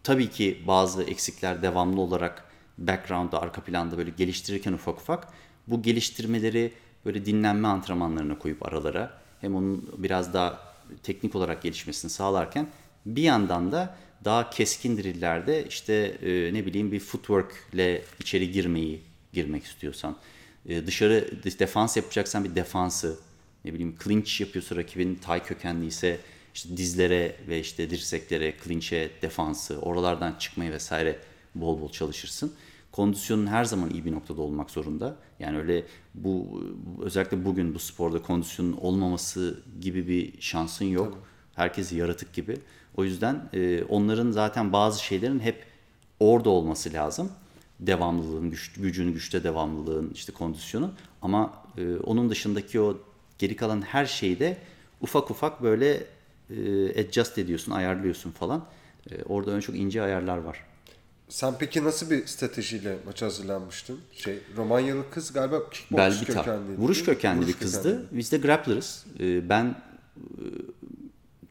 tabii 0.02 0.30
ki 0.30 0.62
bazı 0.66 1.02
eksikler 1.02 1.62
devamlı 1.62 2.00
olarak 2.00 2.44
background'da, 2.78 3.42
arka 3.42 3.60
planda 3.60 3.98
böyle 3.98 4.10
geliştirirken 4.10 4.72
ufak 4.72 5.00
ufak 5.00 5.28
bu 5.66 5.82
geliştirmeleri 5.82 6.72
böyle 7.04 7.26
dinlenme 7.26 7.68
antrenmanlarına 7.68 8.38
koyup 8.38 8.66
aralara 8.66 9.20
hem 9.40 9.56
onun 9.56 9.90
biraz 9.98 10.34
daha 10.34 10.60
teknik 11.02 11.34
olarak 11.34 11.62
gelişmesini 11.62 12.10
sağlarken 12.10 12.68
bir 13.06 13.22
yandan 13.22 13.72
da 13.72 13.96
daha 14.24 14.50
keskin 14.50 14.96
drillerde 14.96 15.64
işte 15.68 15.94
e, 16.22 16.54
ne 16.54 16.66
bileyim 16.66 16.92
bir 16.92 17.00
footwork 17.00 17.66
ile 17.72 18.02
içeri 18.20 18.52
girmeyi 18.52 19.09
girmek 19.32 19.64
istiyorsan 19.64 20.16
e, 20.66 20.86
dışarı 20.86 21.30
defans 21.58 21.96
yapacaksan 21.96 22.44
bir 22.44 22.54
defansı 22.54 23.18
ne 23.64 23.72
bileyim 23.72 23.96
clinch 24.04 24.40
yapıyorsa 24.40 24.76
rakibin 24.76 25.14
tay 25.14 25.42
kökenliyse 25.44 26.20
işte 26.54 26.76
dizlere 26.76 27.36
ve 27.48 27.60
işte 27.60 27.90
dirseklere, 27.90 28.54
clinch'e, 28.64 29.10
defansı, 29.22 29.78
oralardan 29.80 30.34
çıkmayı 30.38 30.72
vesaire 30.72 31.18
bol 31.54 31.80
bol 31.80 31.92
çalışırsın. 31.92 32.52
Kondisyonun 32.92 33.46
her 33.46 33.64
zaman 33.64 33.90
iyi 33.90 34.04
bir 34.04 34.12
noktada 34.12 34.42
olmak 34.42 34.70
zorunda. 34.70 35.16
Yani 35.38 35.58
öyle 35.58 35.84
bu 36.14 36.62
özellikle 37.02 37.44
bugün 37.44 37.74
bu 37.74 37.78
sporda 37.78 38.22
kondisyonun 38.22 38.72
olmaması 38.72 39.60
gibi 39.80 40.08
bir 40.08 40.40
şansın 40.40 40.84
yok. 40.84 41.18
Herkes 41.54 41.92
yaratık 41.92 42.32
gibi. 42.32 42.56
O 42.96 43.04
yüzden 43.04 43.48
e, 43.52 43.82
onların 43.84 44.30
zaten 44.30 44.72
bazı 44.72 45.04
şeylerin 45.04 45.40
hep 45.40 45.64
orada 46.20 46.50
olması 46.50 46.92
lazım. 46.92 47.32
Devamlılığın, 47.80 48.50
güç, 48.50 48.72
gücün, 48.72 49.12
güçte 49.12 49.44
devamlılığın, 49.44 50.10
işte 50.14 50.32
kondisyonun. 50.32 50.94
Ama 51.22 51.64
e, 51.78 51.96
onun 51.96 52.30
dışındaki 52.30 52.80
o 52.80 52.98
geri 53.38 53.56
kalan 53.56 53.82
her 53.82 54.06
şeyi 54.06 54.38
de 54.38 54.56
ufak 55.00 55.30
ufak 55.30 55.62
böyle 55.62 56.04
e, 56.50 57.00
adjust 57.00 57.38
ediyorsun, 57.38 57.72
ayarlıyorsun 57.72 58.30
falan. 58.30 58.64
E, 59.10 59.22
orada 59.22 59.50
öyle 59.50 59.62
çok 59.62 59.76
ince 59.76 60.02
ayarlar 60.02 60.38
var. 60.38 60.64
Sen 61.28 61.54
peki 61.58 61.84
nasıl 61.84 62.10
bir 62.10 62.26
stratejiyle 62.26 62.96
maça 63.06 63.26
hazırlanmıştın? 63.26 64.00
Şey, 64.12 64.38
Romanyalı 64.56 65.10
kız 65.10 65.32
galiba 65.32 65.70
kickbox 65.70 65.98
Belbita. 65.98 66.24
kökenliydi. 66.42 66.80
Vuruş 66.80 67.04
kökenli 67.04 67.40
bir 67.40 67.46
Vuruş 67.46 67.58
kızdı. 67.58 67.82
kökenli. 67.82 68.06
Biz 68.12 68.32
de 68.32 68.38
grappler'ız. 68.38 69.06
E, 69.20 69.48
ben 69.48 69.64
e, 70.16 70.44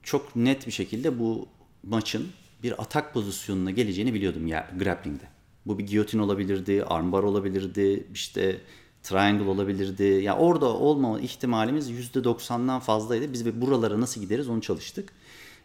çok 0.04 0.36
net 0.36 0.68
bir 0.68 0.72
şekilde 0.72 1.20
bu 1.20 1.48
maçın 1.84 2.28
bir 2.64 2.82
atak 2.82 3.14
pozisyonuna 3.14 3.72
geleceğini 3.72 4.14
biliyordum 4.14 4.48
ya 4.48 4.72
grappling'de. 4.80 5.24
Bu 5.70 5.78
bir 5.78 5.88
giyotin 5.88 6.20
olabilirdi, 6.20 6.84
armbar 6.84 7.24
olabilirdi, 7.24 8.08
işte 8.14 8.58
triangle 9.04 9.50
olabilirdi. 9.50 10.04
Ya 10.04 10.20
yani 10.20 10.40
orada 10.40 10.66
olmama 10.66 11.20
ihtimalimiz 11.20 11.92
%90'dan 11.92 12.80
fazlaydı. 12.80 13.34
Biz 13.34 13.62
buralara 13.62 14.02
nasıl 14.02 14.22
gideriz 14.22 14.50
onu 14.50 14.62
çalıştık. 14.62 15.14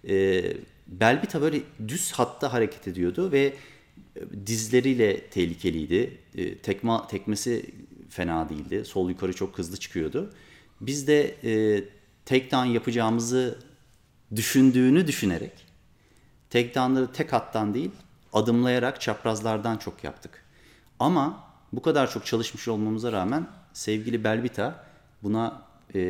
Ee, 0.09 0.57
Belbita 0.87 1.41
böyle 1.41 1.61
düz 1.89 2.13
hatta 2.13 2.53
hareket 2.53 2.89
ediyordu 2.89 3.33
ve 3.33 3.55
dizleriyle 4.47 5.21
tehlikeliydi. 5.21 6.19
Ee, 6.37 6.59
tekme, 6.59 6.93
tekmesi 7.09 7.71
fena 8.11 8.49
değildi. 8.49 8.85
Sol 8.85 9.11
yukarı 9.11 9.33
çok 9.33 9.59
hızlı 9.59 9.77
çıkıyordu. 9.77 10.33
Biz 10.81 11.07
de 11.07 11.37
e, 11.45 11.85
takedown 12.25 12.67
yapacağımızı 12.67 13.59
düşündüğünü 14.37 15.07
düşünerek 15.07 15.53
takedownları 16.51 17.13
tek 17.13 17.33
hattan 17.33 17.75
değil 17.75 17.91
adımlayarak 18.35 19.01
çaprazlardan 19.01 19.77
çok 19.77 20.05
yaptık. 20.05 20.45
Ama 20.99 21.45
bu 21.73 21.83
kadar 21.83 22.11
çok 22.11 22.27
çalışmış 22.27 22.69
olmamıza 22.69 23.13
rağmen 23.13 23.47
sevgili 23.73 24.25
Belbita 24.25 24.85
buna 25.23 25.63
e, 25.95 26.01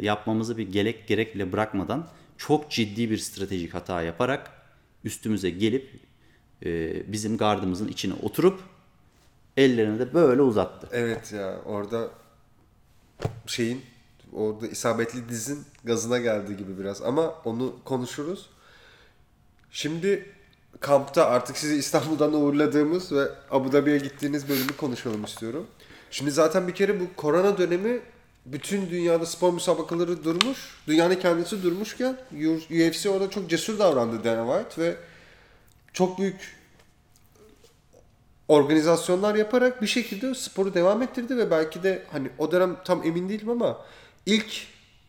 yapmamızı 0.00 0.56
bir 0.56 0.72
gerek 0.72 1.08
gerek 1.08 1.34
bile 1.34 1.52
bırakmadan 1.52 2.08
çok 2.38 2.70
ciddi 2.70 3.10
bir 3.10 3.18
stratejik 3.18 3.74
hata 3.74 4.02
yaparak 4.02 4.50
üstümüze 5.04 5.50
gelip 5.50 6.00
e, 6.64 7.02
bizim 7.12 7.36
gardımızın 7.36 7.88
içine 7.88 8.14
oturup 8.22 8.60
ellerini 9.56 9.98
de 9.98 10.14
böyle 10.14 10.42
uzattı. 10.42 10.88
Evet 10.92 11.32
ya 11.32 11.60
orada 11.64 12.10
şeyin 13.46 13.82
orada 14.32 14.66
isabetli 14.66 15.28
dizin 15.28 15.64
gazına 15.84 16.18
geldi 16.18 16.56
gibi 16.56 16.78
biraz 16.78 17.02
ama 17.02 17.30
onu 17.44 17.76
konuşuruz. 17.84 18.50
Şimdi 19.70 20.35
kampta 20.80 21.26
artık 21.26 21.56
sizi 21.58 21.76
İstanbul'dan 21.76 22.32
uğurladığımız 22.42 23.12
ve 23.12 23.28
Abu 23.50 23.72
Dhabi'ye 23.72 23.98
gittiğiniz 23.98 24.48
bölümü 24.48 24.76
konuşalım 24.76 25.24
istiyorum. 25.24 25.66
Şimdi 26.10 26.30
zaten 26.30 26.68
bir 26.68 26.74
kere 26.74 27.00
bu 27.00 27.04
korona 27.16 27.58
dönemi 27.58 28.00
bütün 28.46 28.90
dünyada 28.90 29.26
spor 29.26 29.52
müsabakaları 29.52 30.24
durmuş. 30.24 30.58
Dünyanın 30.86 31.14
kendisi 31.14 31.62
durmuşken 31.62 32.16
UFC 32.70 33.10
orada 33.10 33.30
çok 33.30 33.50
cesur 33.50 33.78
davrandı 33.78 34.24
Dana 34.24 34.58
White 34.58 34.82
ve 34.82 34.96
çok 35.92 36.18
büyük 36.18 36.56
organizasyonlar 38.48 39.34
yaparak 39.34 39.82
bir 39.82 39.86
şekilde 39.86 40.34
sporu 40.34 40.74
devam 40.74 41.02
ettirdi 41.02 41.36
ve 41.36 41.50
belki 41.50 41.82
de 41.82 42.02
hani 42.12 42.28
o 42.38 42.52
dönem 42.52 42.76
tam 42.84 43.02
emin 43.06 43.28
değilim 43.28 43.50
ama 43.50 43.84
ilk 44.26 44.66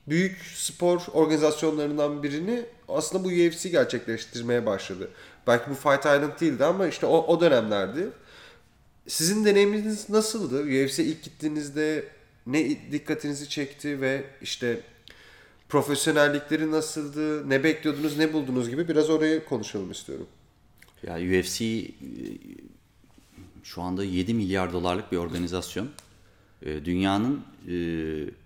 büyük 0.07 0.37
spor 0.55 1.01
organizasyonlarından 1.13 2.23
birini 2.23 2.65
aslında 2.87 3.23
bu 3.23 3.27
UFC 3.27 3.69
gerçekleştirmeye 3.69 4.65
başladı. 4.65 5.09
Belki 5.47 5.69
bu 5.69 5.73
Fight 5.73 5.99
Island 5.99 6.39
değildi 6.41 6.65
ama 6.65 6.87
işte 6.87 7.05
o, 7.05 7.17
o 7.17 7.41
dönemlerdi. 7.41 8.09
Sizin 9.07 9.45
deneyiminiz 9.45 10.09
nasıldı? 10.09 10.63
UFC 10.63 11.03
ilk 11.03 11.23
gittiğinizde 11.23 12.05
ne 12.47 12.91
dikkatinizi 12.91 13.49
çekti 13.49 14.01
ve 14.01 14.23
işte 14.41 14.81
profesyonellikleri 15.69 16.71
nasıldı? 16.71 17.49
Ne 17.49 17.63
bekliyordunuz, 17.63 18.17
ne 18.17 18.33
buldunuz 18.33 18.69
gibi 18.69 18.87
biraz 18.87 19.09
orayı 19.09 19.45
konuşalım 19.45 19.91
istiyorum. 19.91 20.27
Ya 21.03 21.39
UFC 21.39 21.65
e, 21.65 21.89
şu 23.63 23.81
anda 23.81 24.03
7 24.03 24.33
milyar 24.33 24.73
dolarlık 24.73 25.11
bir 25.11 25.17
organizasyon. 25.17 25.89
E, 26.61 26.85
Dünyanın 26.85 27.41
e, 27.67 27.75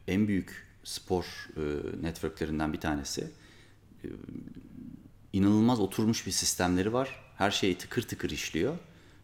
en 0.07 0.27
büyük 0.27 0.67
spor 0.83 1.25
networklerinden 2.01 2.73
bir 2.73 2.79
tanesi. 2.79 3.27
İnanılmaz 5.33 5.79
oturmuş 5.79 6.27
bir 6.27 6.31
sistemleri 6.31 6.93
var. 6.93 7.09
Her 7.37 7.51
şey 7.51 7.77
tıkır 7.77 8.01
tıkır 8.01 8.29
işliyor 8.29 8.75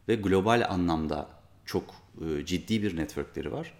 ve 0.07 0.15
global 0.15 0.65
anlamda 0.69 1.29
çok 1.65 1.95
ciddi 2.45 2.83
bir 2.83 2.97
networkleri 2.97 3.51
var. 3.51 3.73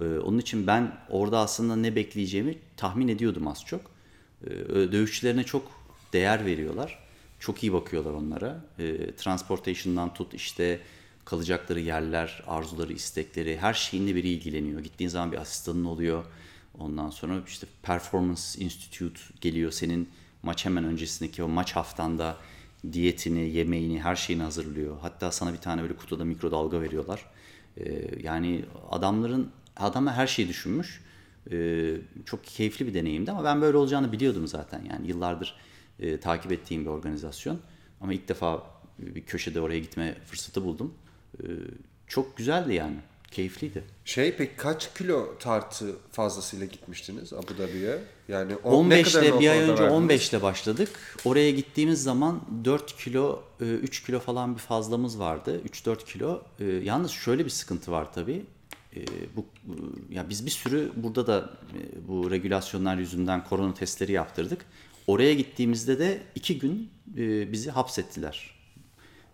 Onun 0.00 0.38
için 0.38 0.66
ben 0.66 0.98
orada 1.10 1.38
aslında 1.38 1.76
ne 1.76 1.96
bekleyeceğimi 1.96 2.58
tahmin 2.76 3.08
ediyordum 3.08 3.48
az 3.48 3.64
çok. 3.64 3.80
Dövüşçülerine 4.68 5.44
çok 5.44 5.70
değer 6.12 6.46
veriyorlar. 6.46 7.04
Çok 7.40 7.62
iyi 7.62 7.72
bakıyorlar 7.72 8.12
onlara. 8.12 8.64
Transportation'dan 9.16 10.14
tut 10.14 10.34
işte 10.34 10.80
kalacakları 11.24 11.80
yerler, 11.80 12.42
arzuları, 12.46 12.92
istekleri 12.92 13.58
her 13.58 13.74
şeyinle 13.74 14.14
biri 14.14 14.28
ilgileniyor. 14.28 14.80
Gittiğin 14.80 15.10
zaman 15.10 15.32
bir 15.32 15.38
asistanın 15.38 15.84
oluyor. 15.84 16.24
Ondan 16.78 17.10
sonra 17.10 17.42
işte 17.46 17.66
Performance 17.82 18.42
Institute 18.58 19.20
geliyor. 19.40 19.72
Senin 19.72 20.08
maç 20.44 20.64
hemen 20.64 20.84
öncesindeki 20.84 21.42
o 21.42 21.48
maç 21.48 21.76
haftanda 21.76 22.36
diyetini, 22.92 23.50
yemeğini, 23.50 24.02
her 24.02 24.16
şeyini 24.16 24.42
hazırlıyor. 24.42 24.96
Hatta 25.02 25.30
sana 25.30 25.52
bir 25.52 25.58
tane 25.58 25.82
böyle 25.82 25.96
kutuda 25.96 26.24
mikrodalga 26.24 26.80
veriyorlar. 26.80 27.26
Ee, 27.76 28.04
yani 28.22 28.64
adamların, 28.90 29.50
adamlar 29.76 30.14
her 30.14 30.26
şeyi 30.26 30.48
düşünmüş. 30.48 31.04
Ee, 31.50 31.96
çok 32.24 32.44
keyifli 32.44 32.86
bir 32.86 32.94
deneyimdi 32.94 33.30
ama 33.30 33.44
ben 33.44 33.62
böyle 33.62 33.76
olacağını 33.76 34.12
biliyordum 34.12 34.46
zaten. 34.46 34.84
Yani 34.90 35.08
yıllardır 35.08 35.54
e, 36.00 36.20
takip 36.20 36.52
ettiğim 36.52 36.84
bir 36.84 36.90
organizasyon. 36.90 37.60
Ama 38.00 38.14
ilk 38.14 38.28
defa 38.28 38.62
bir 38.98 39.22
köşede 39.22 39.60
oraya 39.60 39.78
gitme 39.78 40.14
fırsatı 40.26 40.64
buldum. 40.64 40.94
Ee, 41.40 41.46
çok 42.06 42.36
güzeldi 42.36 42.74
yani. 42.74 42.96
Keyifliydi. 43.34 43.84
Şey 44.04 44.36
peki 44.36 44.56
kaç 44.56 44.94
kilo 44.94 45.38
tartı 45.38 45.96
fazlasıyla 46.12 46.66
gitmiştiniz 46.66 47.32
Abu 47.32 47.58
Dhabi'ye? 47.58 47.98
Yani 48.28 48.56
15 48.56 49.14
ile 49.14 49.40
bir 49.40 49.48
ay 49.48 49.58
önce 49.58 49.82
15 49.82 50.30
ile 50.30 50.42
başladık. 50.42 50.88
Oraya 51.24 51.50
gittiğimiz 51.50 52.02
zaman 52.02 52.40
4 52.64 52.96
kilo 52.96 53.42
3 53.60 54.02
kilo 54.02 54.20
falan 54.20 54.54
bir 54.54 54.60
fazlamız 54.60 55.18
vardı. 55.18 55.60
3-4 55.68 56.04
kilo. 56.04 56.42
Yalnız 56.82 57.10
şöyle 57.10 57.44
bir 57.44 57.50
sıkıntı 57.50 57.92
var 57.92 58.12
tabii. 58.12 58.46
Bu 59.36 59.46
ya 60.10 60.28
biz 60.28 60.46
bir 60.46 60.50
sürü 60.50 60.92
burada 60.96 61.26
da 61.26 61.50
bu 62.08 62.30
regülasyonlar 62.30 62.96
yüzünden 62.96 63.44
korona 63.44 63.74
testleri 63.74 64.12
yaptırdık. 64.12 64.66
Oraya 65.06 65.34
gittiğimizde 65.34 65.98
de 65.98 66.22
iki 66.34 66.58
gün 66.58 66.90
bizi 67.52 67.70
hapsettiler 67.70 68.53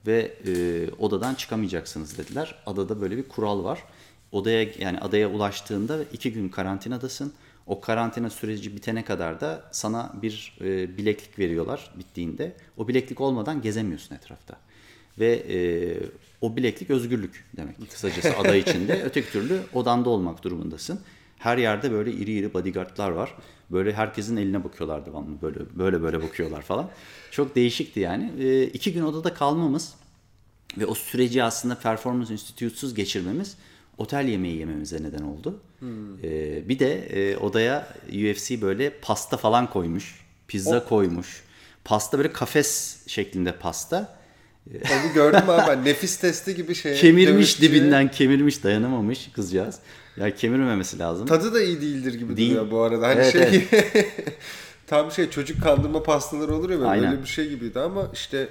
ve 0.06 0.32
e, 0.46 0.86
odadan 0.98 1.34
çıkamayacaksınız 1.34 2.18
dediler. 2.18 2.54
Adada 2.66 3.00
böyle 3.00 3.16
bir 3.16 3.28
kural 3.28 3.64
var. 3.64 3.84
Odaya 4.32 4.68
yani 4.78 4.98
adaya 4.98 5.28
ulaştığında 5.30 6.04
iki 6.12 6.32
gün 6.32 6.48
karantinadasın. 6.48 7.32
O 7.66 7.80
karantina 7.80 8.30
süreci 8.30 8.76
bitene 8.76 9.04
kadar 9.04 9.40
da 9.40 9.64
sana 9.72 10.12
bir 10.22 10.58
e, 10.60 10.96
bileklik 10.96 11.38
veriyorlar 11.38 11.90
bittiğinde. 11.98 12.52
O 12.76 12.88
bileklik 12.88 13.20
olmadan 13.20 13.62
gezemiyorsun 13.62 14.14
etrafta. 14.14 14.56
Ve 15.18 15.32
e, 15.32 15.58
o 16.40 16.56
bileklik 16.56 16.90
özgürlük 16.90 17.44
demek 17.56 17.90
kısacası 17.90 18.36
ada 18.38 18.56
içinde. 18.56 19.02
Öteki 19.04 19.32
türlü 19.32 19.60
odanda 19.72 20.10
olmak 20.10 20.44
durumundasın. 20.44 21.00
Her 21.38 21.58
yerde 21.58 21.92
böyle 21.92 22.12
iri 22.12 22.32
iri 22.32 22.54
bodyguardlar 22.54 23.10
var. 23.10 23.34
Böyle 23.70 23.92
herkesin 23.92 24.36
eline 24.36 24.64
bakıyorlar 24.64 25.06
devamlı. 25.06 25.42
Böyle 25.42 25.58
böyle 25.78 26.02
böyle 26.02 26.22
bakıyorlar 26.22 26.62
falan. 26.62 26.90
Çok 27.30 27.56
değişikti 27.56 28.00
yani. 28.00 28.32
E, 28.38 28.64
iki 28.64 28.92
gün 28.92 29.02
odada 29.02 29.34
kalmamız 29.34 29.94
ve 30.78 30.86
o 30.86 30.94
süreci 30.94 31.42
aslında 31.42 31.74
Performance 31.74 32.32
Institute'suz 32.32 32.94
geçirmemiz 32.94 33.56
otel 33.98 34.28
yemeği 34.28 34.56
yememize 34.56 35.02
neden 35.02 35.22
oldu. 35.22 35.60
E, 36.22 36.68
bir 36.68 36.78
de 36.78 36.94
e, 36.94 37.36
odaya 37.36 37.88
UFC 38.08 38.62
böyle 38.62 38.90
pasta 38.90 39.36
falan 39.36 39.70
koymuş. 39.70 40.20
Pizza 40.48 40.84
koymuş. 40.84 41.44
Pasta 41.84 42.18
böyle 42.18 42.32
kafes 42.32 42.98
şeklinde 43.06 43.52
pasta. 43.52 44.19
Onu 44.68 45.12
gördüm 45.14 45.50
abi 45.50 45.62
ben. 45.68 45.84
Nefis 45.84 46.16
testi 46.16 46.54
gibi 46.54 46.74
şey. 46.74 46.94
Kemirmiş 46.96 47.34
dövüşçüye. 47.34 47.70
dibinden 47.70 48.10
kemirmiş 48.10 48.64
dayanamamış 48.64 49.30
kızcağız. 49.34 49.78
Ya 50.16 50.34
kemirmemesi 50.34 50.98
lazım. 50.98 51.26
Tadı 51.26 51.54
da 51.54 51.62
iyi 51.62 51.80
değildir 51.80 52.14
gibi 52.14 52.36
Değil. 52.36 52.50
duruyor 52.50 52.70
bu 52.70 52.80
arada. 52.80 53.08
Hani 53.08 53.14
Evet, 53.20 53.32
şey 53.32 53.42
evet. 53.72 54.08
tam 54.86 55.12
şey 55.12 55.30
çocuk 55.30 55.62
kandırma 55.62 56.02
pastaları 56.02 56.54
olur 56.54 56.70
ya 56.70 56.78
böyle 56.78 56.88
Aynen. 56.90 57.10
öyle 57.12 57.22
bir 57.22 57.28
şey 57.28 57.48
gibiydi 57.48 57.80
ama 57.80 58.10
işte 58.14 58.48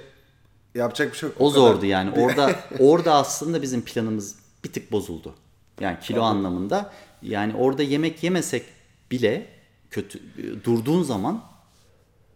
yapacak 0.74 1.12
bir 1.12 1.18
şey 1.18 1.28
yok. 1.28 1.36
O 1.40 1.48
kadar. 1.50 1.60
zordu 1.60 1.86
yani. 1.86 2.10
Orada 2.20 2.54
orada 2.78 3.14
aslında 3.14 3.62
bizim 3.62 3.82
planımız 3.82 4.36
bir 4.64 4.72
tık 4.72 4.92
bozuldu. 4.92 5.34
Yani 5.80 5.96
kilo 6.00 6.22
anlamında. 6.22 6.92
Yani 7.22 7.54
orada 7.54 7.82
yemek 7.82 8.22
yemesek 8.22 8.64
bile 9.10 9.46
kötü 9.90 10.18
durduğun 10.64 11.02
zaman 11.02 11.44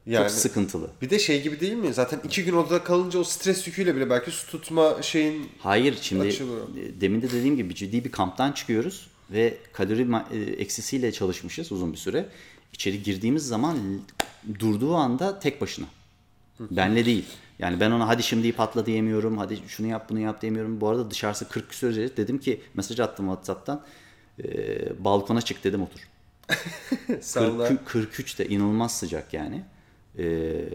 Yani 0.07 0.23
çok 0.23 0.31
sıkıntılı. 0.31 0.91
bir 1.03 1.11
de 1.11 1.19
şey 1.19 1.43
gibi 1.43 1.61
değil 1.61 1.73
mi? 1.73 1.95
Zaten 1.95 2.21
iki 2.25 2.45
gün 2.45 2.53
odada 2.53 2.85
kalınca 2.85 3.19
o 3.19 3.25
stres 3.25 3.67
yüküyle 3.67 3.97
bile 3.97 4.11
belki 4.11 4.31
su 4.31 4.47
tutma 4.47 5.03
şeyin 5.03 5.49
Hayır 5.59 5.99
şimdi 6.03 6.27
Açılıyor. 6.29 6.69
e, 6.77 7.01
demin 7.01 7.23
de 7.23 7.31
dediğim 7.31 7.57
gibi 7.57 7.75
ciddi 7.75 8.05
bir 8.05 8.13
kamptan 8.13 8.53
çıkıyoruz 8.53 9.07
ve 9.31 9.59
kalori 9.73 10.09
e, 10.33 10.39
eksisiyle 10.53 11.13
çalışmışız 11.13 11.73
uzun 11.73 11.93
bir 11.93 11.99
süre. 11.99 12.29
İçeri 12.73 13.03
girdiğimiz 13.03 13.47
zaman 13.47 13.79
durduğu 14.59 14.95
anda 14.95 15.39
tek 15.39 15.61
başına. 15.61 15.87
Benle 16.61 17.07
değil. 17.07 17.25
Yani 17.59 17.81
ben 17.81 17.91
ona 17.91 18.09
hadi 18.09 18.23
şimdi 18.23 18.53
patla 18.53 18.87
diyemiyorum. 18.87 19.39
Hadi 19.39 19.59
şunu 19.69 19.87
yap 19.87 20.11
bunu 20.11 20.21
yap 20.21 20.43
diyemiyorum. 20.43 20.81
Bu 20.81 20.89
arada 20.89 21.11
dışarısı 21.11 21.49
40 21.49 21.71
küsur 21.71 21.87
derece. 21.87 22.17
Dedim 22.17 22.39
ki 22.39 22.61
mesaj 22.75 23.01
attım 23.01 23.27
WhatsApp'tan. 23.27 23.83
E, 24.45 25.05
balkona 25.05 25.43
çık 25.43 25.65
dedim 25.65 25.83
otur. 25.83 26.01
salla. 27.21 27.69
40, 27.69 27.87
43 27.87 28.39
de 28.39 28.49
inanılmaz 28.49 28.99
sıcak 28.99 29.35
yani. 29.35 29.65
Ee, 30.19 30.69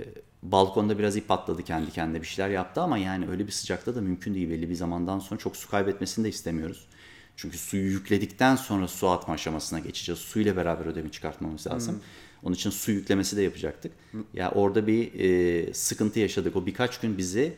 balkonda 0.43 0.99
biraz 0.99 1.15
ip 1.15 1.31
atladı 1.31 1.63
kendi 1.63 1.91
kendine 1.91 2.21
bir 2.21 2.27
şeyler 2.27 2.49
yaptı 2.49 2.81
ama 2.81 2.97
yani 2.97 3.29
öyle 3.29 3.47
bir 3.47 3.51
sıcakta 3.51 3.95
da 3.95 4.01
mümkün 4.01 4.35
değil. 4.35 4.49
Belli 4.49 4.69
bir 4.69 4.75
zamandan 4.75 5.19
sonra 5.19 5.39
çok 5.39 5.57
su 5.57 5.69
kaybetmesini 5.69 6.25
de 6.25 6.29
istemiyoruz. 6.29 6.87
Çünkü 7.35 7.57
suyu 7.57 7.91
yükledikten 7.91 8.55
sonra 8.55 8.87
su 8.87 9.09
atma 9.09 9.33
aşamasına 9.33 9.79
geçeceğiz. 9.79 10.19
Su 10.19 10.39
ile 10.39 10.55
beraber 10.55 10.85
ödemi 10.85 11.11
çıkartmamız 11.11 11.67
lazım. 11.67 11.99
Onun 12.43 12.55
için 12.55 12.69
su 12.69 12.91
yüklemesi 12.91 13.37
de 13.37 13.41
yapacaktık. 13.41 13.91
Ya 14.33 14.51
orada 14.51 14.87
bir 14.87 15.19
e, 15.19 15.73
sıkıntı 15.73 16.19
yaşadık. 16.19 16.55
O 16.55 16.65
birkaç 16.65 16.99
gün 16.99 17.17
bizi 17.17 17.55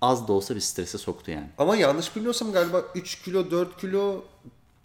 az 0.00 0.28
da 0.28 0.32
olsa 0.32 0.54
bir 0.54 0.60
strese 0.60 0.98
soktu 0.98 1.30
yani. 1.30 1.46
Ama 1.58 1.76
yanlış 1.76 2.16
bilmiyorsam 2.16 2.52
galiba 2.52 2.84
3 2.94 3.22
kilo 3.22 3.50
4 3.50 3.80
kilo 3.80 4.24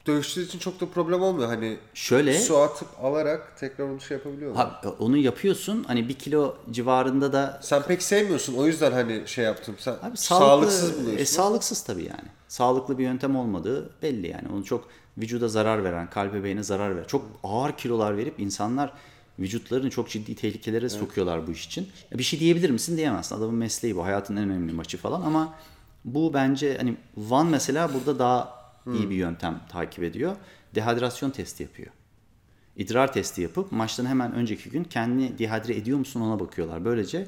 dövüşçüler 0.06 0.46
için 0.46 0.60
çok 0.60 0.82
da 0.82 0.86
problem 0.86 1.22
olmuyor. 1.22 1.48
Hani 1.50 1.78
Şöyle 1.94 2.40
su 2.40 2.58
atıp 2.58 2.88
alarak 3.02 3.58
tekrar 3.60 3.86
onu 3.86 4.02
şey 4.02 4.18
yapabiliyorlar. 4.18 4.68
ha, 4.68 4.82
onu 5.00 5.18
yapıyorsun. 5.18 5.84
Hani 5.84 6.10
bir 6.10 6.14
kilo 6.14 6.56
civarında 6.72 7.34
da 7.34 7.60
Sen 7.64 7.82
pek 7.84 8.04
sevmiyorsun 8.04 8.54
o 8.54 8.68
yüzden 8.68 8.92
hani 8.92 9.24
şey 9.26 9.46
yaptım. 9.46 9.76
Sen 9.80 9.92
Abi 9.92 10.00
sağlıksız 10.02 10.28
sağlıksız 10.28 10.94
buluyorsun. 11.00 11.22
E, 11.22 11.26
sağlıksız 11.26 11.84
tabii 11.84 12.04
yani. 12.04 12.30
Sağlıklı 12.48 12.98
bir 12.98 13.04
yöntem 13.04 13.36
olmadığı 13.36 13.90
belli 14.02 14.28
yani. 14.28 14.48
Onu 14.54 14.64
çok 14.66 14.88
vücuda 15.18 15.48
zarar 15.48 15.84
veren, 15.84 16.10
kalbe 16.10 16.44
beyne 16.44 16.64
zarar 16.64 16.96
veren, 16.96 17.08
çok 17.08 17.26
ağır 17.44 17.72
kilolar 17.72 18.18
verip 18.18 18.40
insanlar 18.40 18.94
vücutlarını 19.40 19.90
çok 19.90 20.10
ciddi 20.10 20.36
tehlikelere 20.36 20.90
sokuyorlar 20.90 21.48
bu 21.48 21.52
iş 21.52 21.66
için. 21.66 21.90
Bir 22.14 22.24
şey 22.24 22.40
diyebilir 22.40 22.70
misin 22.70 22.98
diyemezsin. 22.98 23.36
Adamın 23.36 23.56
mesleği 23.56 23.96
bu. 23.96 24.06
Hayatın 24.06 24.36
en 24.36 24.44
önemli 24.44 24.74
maçı 24.74 24.98
falan 24.98 25.22
ama 25.22 25.54
bu 26.06 26.34
bence 26.34 26.78
hani 26.78 26.96
Van 27.18 27.48
mesela 27.48 27.94
burada 27.94 28.20
daha 28.20 28.63
iyi 28.94 29.10
bir 29.10 29.16
yöntem 29.16 29.62
takip 29.70 30.04
ediyor. 30.04 30.36
Dehidrasyon 30.76 31.30
testi 31.30 31.64
yapıyor. 31.64 31.92
İdrar 32.76 33.14
testi 33.14 33.42
yapıp 33.42 33.72
maçtan 33.72 34.06
hemen 34.06 34.34
önceki 34.34 34.70
gün 34.70 34.84
kendini 34.84 35.38
dihidre 35.38 35.76
ediyor 35.76 35.98
musun 35.98 36.22
ona 36.22 36.40
bakıyorlar. 36.40 36.86
Böylece 36.86 37.28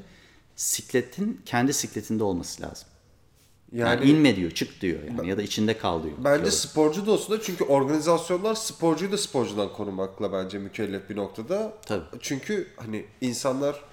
sikletin 0.56 1.40
kendi 1.44 1.72
sikletinde 1.72 2.24
olması 2.24 2.62
lazım. 2.62 2.88
Yani, 3.72 3.88
yani 3.88 4.10
inme 4.10 4.36
diyor, 4.36 4.50
çık 4.50 4.80
diyor 4.80 4.98
yani 5.02 5.28
ya 5.28 5.36
da 5.36 5.42
içinde 5.42 5.78
kal 5.78 6.02
diyor. 6.02 6.14
Bence 6.18 6.44
Kilo. 6.44 6.50
sporcu 6.50 7.06
da 7.06 7.10
olsun 7.12 7.38
da 7.38 7.42
çünkü 7.42 7.64
organizasyonlar 7.64 8.54
sporcuyu 8.54 9.12
da 9.12 9.18
sporcudan 9.18 9.72
korumakla 9.72 10.32
bence 10.32 10.58
mükellef 10.58 11.10
bir 11.10 11.16
noktada. 11.16 11.72
Tabii. 11.86 12.04
Çünkü 12.20 12.66
hani 12.76 13.04
insanlar 13.20 13.84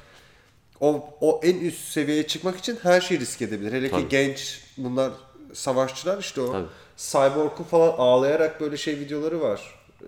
o, 0.79 1.09
o 1.21 1.41
en 1.43 1.59
üst 1.59 1.87
seviyeye 1.87 2.27
çıkmak 2.27 2.57
için 2.57 2.77
her 2.83 3.01
şeyi 3.01 3.19
risk 3.19 3.41
edebilir. 3.41 3.71
Hele 3.71 3.89
Tabii. 3.89 4.01
ki 4.01 4.07
genç 4.09 4.61
bunlar 4.77 5.11
savaşçılar 5.53 6.19
işte 6.19 6.41
o 6.41 6.51
Tabii. 6.51 6.67
Cyborg'un 6.97 7.63
falan 7.63 7.93
ağlayarak 7.97 8.61
böyle 8.61 8.77
şey 8.77 8.99
videoları 8.99 9.41
var. 9.41 9.61
Ee, 10.01 10.05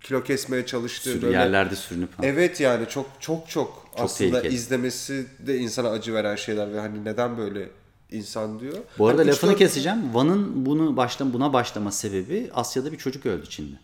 Kilo 0.00 0.22
kesmeye 0.24 0.66
çalıştığı 0.66 1.10
Sürü- 1.10 1.22
böyle. 1.22 1.36
yerlerde 1.36 1.76
sürünüp 1.76 2.10
ha. 2.18 2.22
Evet 2.26 2.60
yani 2.60 2.88
çok 2.88 3.06
çok 3.20 3.48
çok, 3.48 3.86
aslında 3.98 4.30
tehlikeli. 4.30 4.54
izlemesi 4.54 5.26
de 5.46 5.58
insana 5.58 5.88
acı 5.90 6.14
veren 6.14 6.36
şeyler 6.36 6.72
ve 6.72 6.80
hani 6.80 7.04
neden 7.04 7.38
böyle 7.38 7.68
insan 8.10 8.60
diyor. 8.60 8.76
Bu 8.98 9.06
arada 9.08 9.20
Hani 9.22 9.28
lafını 9.30 9.50
dört- 9.50 9.58
keseceğim. 9.58 10.14
Van'ın 10.14 10.66
bunu 10.66 10.96
baştan 10.96 11.32
buna 11.32 11.52
başlama 11.52 11.90
sebebi 11.92 12.50
Asya'da 12.54 12.92
bir 12.92 12.98
çocuk 12.98 13.26
öldü 13.26 13.46
Çin'de. 13.48 13.76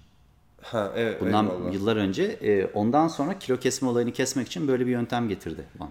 Ha 0.63 0.93
evet 0.97 1.21
Bundan 1.21 1.47
eyvallah. 1.51 1.73
yıllar 1.75 1.97
önce 1.97 2.23
e, 2.23 2.67
ondan 2.67 3.09
sonra 3.09 3.39
kilo 3.39 3.57
kesme 3.59 3.89
olayını 3.89 4.13
kesmek 4.13 4.47
için 4.47 4.69
böyle 4.69 4.87
bir 4.87 4.91
yöntem 4.91 5.29
getirdi 5.29 5.65
Van. 5.79 5.91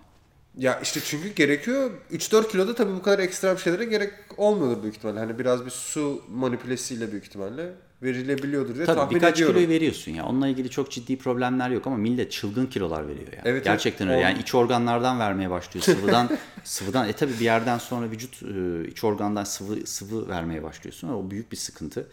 Ya 0.58 0.80
işte 0.80 1.00
çünkü 1.04 1.34
gerekiyor. 1.36 1.92
3-4 2.12 2.52
kiloda 2.52 2.76
tabii 2.76 2.94
bu 2.94 3.02
kadar 3.02 3.20
ekstrem 3.20 3.58
şeylere 3.60 3.86
gerek 3.86 4.14
olmuyordur 4.38 4.84
büyük 4.84 4.96
ihtimalle. 4.96 5.20
Hani 5.20 5.40
biraz 5.40 5.66
bir 5.66 5.70
su 5.70 6.22
manipülesiyle 6.30 7.12
büyük 7.12 7.26
ihtimalle 7.26 7.74
verilebiliyordur 8.04 8.76
diye 8.76 8.86
Tabii 8.86 8.98
tahmin 8.98 9.16
birkaç 9.16 9.34
ediyorum. 9.36 9.56
kiloyu 9.56 9.70
veriyorsun 9.70 10.12
ya. 10.12 10.26
Onunla 10.26 10.48
ilgili 10.48 10.70
çok 10.70 10.92
ciddi 10.92 11.18
problemler 11.18 11.70
yok 11.70 11.88
ama 11.88 11.98
millet 11.98 12.32
çılgın 12.32 12.66
kilolar 12.66 13.08
veriyor 13.08 13.28
yani. 13.34 13.42
Evet, 13.46 13.64
Gerçekten 13.64 14.08
evet. 14.08 14.16
öyle. 14.16 14.28
Yani 14.28 14.40
iç 14.40 14.56
organlardan 14.56 15.20
vermeye 15.20 15.50
başlıyor. 15.50 15.84
Sıvıdan 15.84 16.30
sıvıdan 16.64 17.10
e 17.10 17.14
tabii 17.14 17.34
bir 17.34 17.46
yerden 17.46 17.78
sonra 17.78 18.12
vücut 18.12 18.44
e, 18.44 18.88
iç 18.88 19.04
organdan 19.04 19.44
sıvı 19.44 19.88
sıvı 19.88 20.30
vermeye 20.30 20.64
başlıyorsun. 20.64 21.10
O 21.10 21.32
büyük 21.32 21.52
bir 21.52 21.58
sıkıntı. 21.58 22.08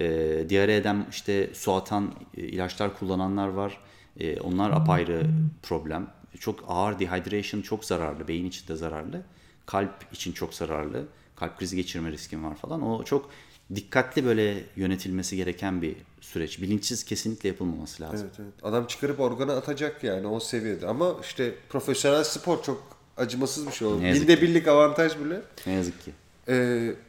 E, 0.00 0.08
diyare 0.48 0.76
eden 0.76 1.06
işte 1.10 1.50
su 1.54 1.72
atan 1.72 2.14
e, 2.36 2.40
ilaçlar 2.40 2.98
kullananlar 2.98 3.48
var. 3.48 3.80
E, 4.20 4.40
onlar 4.40 4.70
apayrı 4.70 5.26
problem. 5.62 6.06
Çok 6.38 6.64
ağır 6.68 6.98
dehydration 6.98 7.60
çok 7.62 7.84
zararlı. 7.84 8.28
Beyin 8.28 8.46
için 8.46 8.68
de 8.68 8.76
zararlı. 8.76 9.22
Kalp 9.66 9.92
için 10.12 10.32
çok 10.32 10.54
zararlı. 10.54 11.04
Kalp 11.36 11.58
krizi 11.58 11.76
geçirme 11.76 12.12
riskin 12.12 12.44
var 12.44 12.56
falan. 12.56 12.82
O 12.82 13.04
çok 13.04 13.30
dikkatli 13.74 14.24
böyle 14.24 14.64
yönetilmesi 14.76 15.36
gereken 15.36 15.82
bir 15.82 15.96
süreç. 16.20 16.62
Bilinçsiz 16.62 17.04
kesinlikle 17.04 17.48
yapılmaması 17.48 18.02
lazım. 18.02 18.20
Evet, 18.26 18.40
evet. 18.40 18.64
Adam 18.64 18.86
çıkarıp 18.86 19.20
organı 19.20 19.52
atacak 19.52 20.04
yani 20.04 20.26
o 20.26 20.40
seviyede. 20.40 20.86
Ama 20.86 21.16
işte 21.22 21.54
profesyonel 21.68 22.24
spor 22.24 22.62
çok 22.62 22.82
acımasız 23.16 23.66
bir 23.66 23.72
şey 23.72 23.88
oldu. 23.88 24.02
Binde 24.02 24.42
birlik 24.42 24.68
avantaj 24.68 25.18
bile. 25.18 25.42
Ne 25.66 25.72
yazık 25.72 26.04
ki. 26.04 26.12
Ee, 26.48 26.52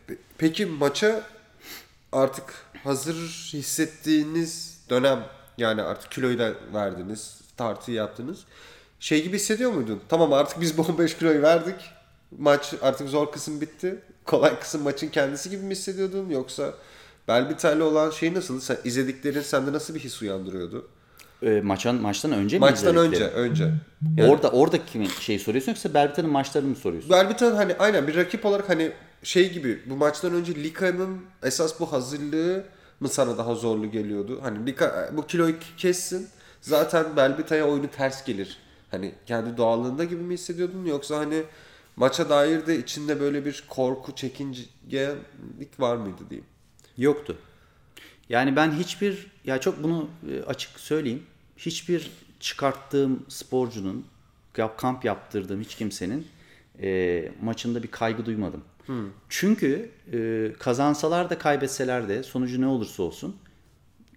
pe- 0.08 0.18
peki 0.38 0.66
maça 0.66 1.24
artık 2.12 2.54
hazır 2.84 3.16
hissettiğiniz 3.54 4.80
dönem 4.90 5.28
yani 5.58 5.82
artık 5.82 6.12
kiloyu 6.12 6.40
da 6.40 6.54
verdiniz, 6.74 7.42
tartıyı 7.58 7.98
yaptınız. 7.98 8.40
Şey 9.02 9.24
gibi 9.24 9.36
hissediyor 9.36 9.72
muydun? 9.72 10.00
Tamam 10.10 10.34
artık 10.34 10.62
biz 10.62 10.78
bu 10.78 10.82
15 10.90 11.18
kiloyu 11.18 11.42
verdik. 11.42 11.76
Maç 12.38 12.74
artık 12.82 13.10
zor 13.10 13.32
kısım 13.32 13.62
bitti. 13.62 14.00
Kolay 14.26 14.60
kısım 14.60 14.82
maçın 14.82 15.08
kendisi 15.08 15.50
gibi 15.50 15.64
mi 15.64 15.72
hissediyordun 15.72 16.30
yoksa 16.30 16.74
Belbiter'le 17.28 17.82
olan 17.82 18.12
şey 18.12 18.34
nasıl? 18.34 18.60
Sen 18.60 18.78
izlediklerin 18.84 19.42
sende 19.42 19.74
nasıl 19.74 19.96
bir 19.96 20.00
his 20.00 20.22
uyandırıyordu? 20.22 20.88
E, 21.42 21.62
maçtan 21.62 21.96
maçtan 21.96 22.32
önce 22.32 22.58
mi 22.58 22.60
Maçtan 22.60 22.96
önce, 22.96 23.28
önce. 23.28 23.74
Orada 24.28 24.52
orada 24.52 24.86
kimin 24.86 25.08
şey 25.08 25.40
soruyorsun 25.40 25.72
yoksa 25.72 25.94
Berbiter'in 25.94 26.30
maçlarını 26.30 26.70
mı 26.70 26.76
soruyorsun? 26.76 27.12
Belbiter 27.12 27.52
hani 27.52 27.76
aynen 27.80 28.08
bir 28.08 28.16
rakip 28.16 28.46
olarak 28.46 28.70
hani 28.70 28.92
şey 29.24 29.54
gibi 29.54 29.82
bu 29.86 29.96
maçtan 29.96 30.34
önce 30.34 30.56
Lika'nın 30.56 31.22
esas 31.44 31.80
bu 31.80 31.92
hazırlığı 31.92 32.64
mı 33.00 33.10
sana 33.10 33.38
daha 33.38 33.56
zorlu 33.56 33.92
geliyordu? 33.92 34.40
Hani 34.44 34.66
Lika 34.66 35.10
bu 35.14 35.28
kiloyu 35.28 35.56
kessin 35.78 36.28
zaten 36.62 37.06
Belbiter'e 37.18 37.64
oyunu 37.64 37.88
ters 37.88 38.26
gelir. 38.26 38.58
Hani 38.92 39.12
kendi 39.26 39.58
doğallığında 39.58 40.04
gibi 40.04 40.22
mi 40.22 40.34
hissediyordun 40.34 40.86
yoksa 40.86 41.18
hani 41.18 41.44
maça 41.96 42.30
dair 42.30 42.68
de 42.68 42.80
içinde 42.80 43.20
böyle 43.20 43.46
bir 43.46 43.64
korku, 43.70 44.16
çekingelik 44.16 45.80
var 45.80 45.96
mıydı 45.96 46.30
diyeyim. 46.30 46.48
Yoktu. 46.98 47.38
Yani 48.30 48.56
ben 48.56 48.72
hiçbir 48.72 49.28
ya 49.46 49.62
çok 49.62 49.84
bunu 49.84 50.10
e, 50.32 50.44
açık 50.44 50.80
söyleyeyim. 50.80 51.24
Hiçbir 51.58 52.12
çıkarttığım 52.40 53.26
sporcunun 53.28 54.06
kamp 54.78 55.06
yaptırdığım 55.06 55.62
hiç 55.62 55.76
kimsenin 55.76 56.28
e, 56.82 57.32
maçında 57.42 57.84
bir 57.84 57.92
kaygı 57.92 58.26
duymadım. 58.26 58.64
Çünkü 59.30 59.92
e, 60.14 60.52
kazansalar 60.60 61.30
da 61.30 61.38
kaybetseler 61.38 62.10
de 62.10 62.24
sonucu 62.24 62.62
ne 62.62 62.68
olursa 62.68 63.04
olsun 63.04 63.36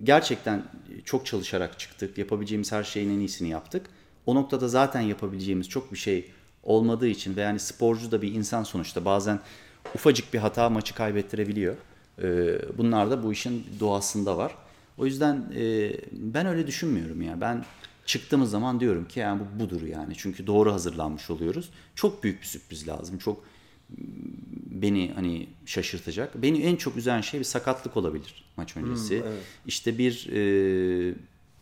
gerçekten 0.05 0.63
çok 1.05 1.27
çalışarak 1.27 1.79
çıktık. 1.79 2.19
Yapabileceğimiz 2.19 2.73
her 2.73 2.85
şeyin 2.85 3.11
en 3.11 3.19
iyisini 3.19 3.49
yaptık. 3.49 3.87
O 4.27 4.35
noktada 4.35 4.69
zaten 4.69 5.01
yapabileceğimiz 5.01 5.69
çok 5.69 5.93
bir 5.93 5.97
şey 5.97 6.31
olmadığı 6.63 7.09
için 7.09 7.37
ve 7.37 7.41
yani 7.41 7.59
sporcu 7.59 8.11
da 8.11 8.23
bir 8.23 8.33
insan 8.33 8.63
sonuçta 8.63 9.05
bazen 9.05 9.41
ufacık 9.95 10.35
bir 10.35 10.39
hata 10.39 10.71
maçı 10.71 10.95
kaybettirebiliyor. 10.95 11.77
Ee, 12.23 12.59
bunlar 12.79 13.11
da 13.11 13.23
bu 13.23 13.33
işin 13.33 13.67
doğasında 13.81 14.37
var. 14.37 14.55
O 14.99 15.07
yüzden 15.07 15.53
e, 15.57 15.93
ben 16.13 16.47
öyle 16.47 16.67
düşünmüyorum 16.67 17.23
ya. 17.23 17.41
Ben 17.41 17.65
çıktığımız 18.07 18.51
zaman 18.51 18.81
diyorum 18.81 19.09
ki 19.09 19.21
yani 19.21 19.41
bu 19.41 19.61
budur 19.61 19.83
yani. 19.83 20.15
Çünkü 20.17 20.47
doğru 20.47 20.73
hazırlanmış 20.73 21.31
oluyoruz. 21.31 21.71
Çok 21.95 22.25
büyük 22.25 22.41
bir 22.41 22.47
sürpriz 22.47 22.89
lazım. 22.89 23.19
Çok 23.19 23.45
beni 24.71 25.13
hani 25.15 25.47
şaşırtacak. 25.67 26.43
Beni 26.43 26.63
en 26.63 26.77
çok 26.77 26.97
üzen 26.97 27.21
şey 27.21 27.41
bir 27.41 27.45
sakatlık 27.45 27.97
olabilir 27.97 28.45
maç 28.57 28.77
öncesi. 28.77 29.23
İşte 29.67 29.99
bir 29.99 30.29
e, 30.33 31.15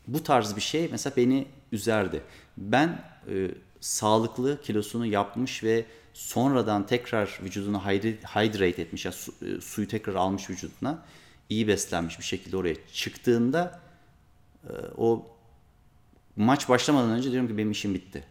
bu 0.07 0.23
tarz 0.23 0.57
bir 0.57 0.61
şey 0.61 0.89
mesela 0.91 1.17
beni 1.17 1.47
üzerdi. 1.73 2.23
Ben 2.57 3.05
e, 3.29 3.51
sağlıklı 3.81 4.63
kilosunu 4.63 5.07
yapmış 5.07 5.65
ve 5.65 5.85
sonradan 6.15 6.87
tekrar 6.87 7.39
vücudunu 7.43 7.81
hydrate, 7.87 8.83
etmiş, 8.83 9.05
yani 9.05 9.15
su- 9.15 9.35
e, 9.47 9.61
suyu 9.61 9.89
tekrar 9.89 10.15
almış 10.15 10.51
vücuduna 10.51 11.03
iyi 11.49 11.69
beslenmiş 11.69 12.19
bir 12.19 12.25
şekilde 12.25 12.57
oraya 12.57 12.75
çıktığında 12.93 13.81
e, 14.65 14.73
o 14.97 15.27
maç 16.37 16.69
başlamadan 16.69 17.11
önce 17.11 17.31
diyorum 17.31 17.49
ki 17.49 17.59
benim 17.59 17.71
işim 17.71 17.95
bitti. 17.95 18.25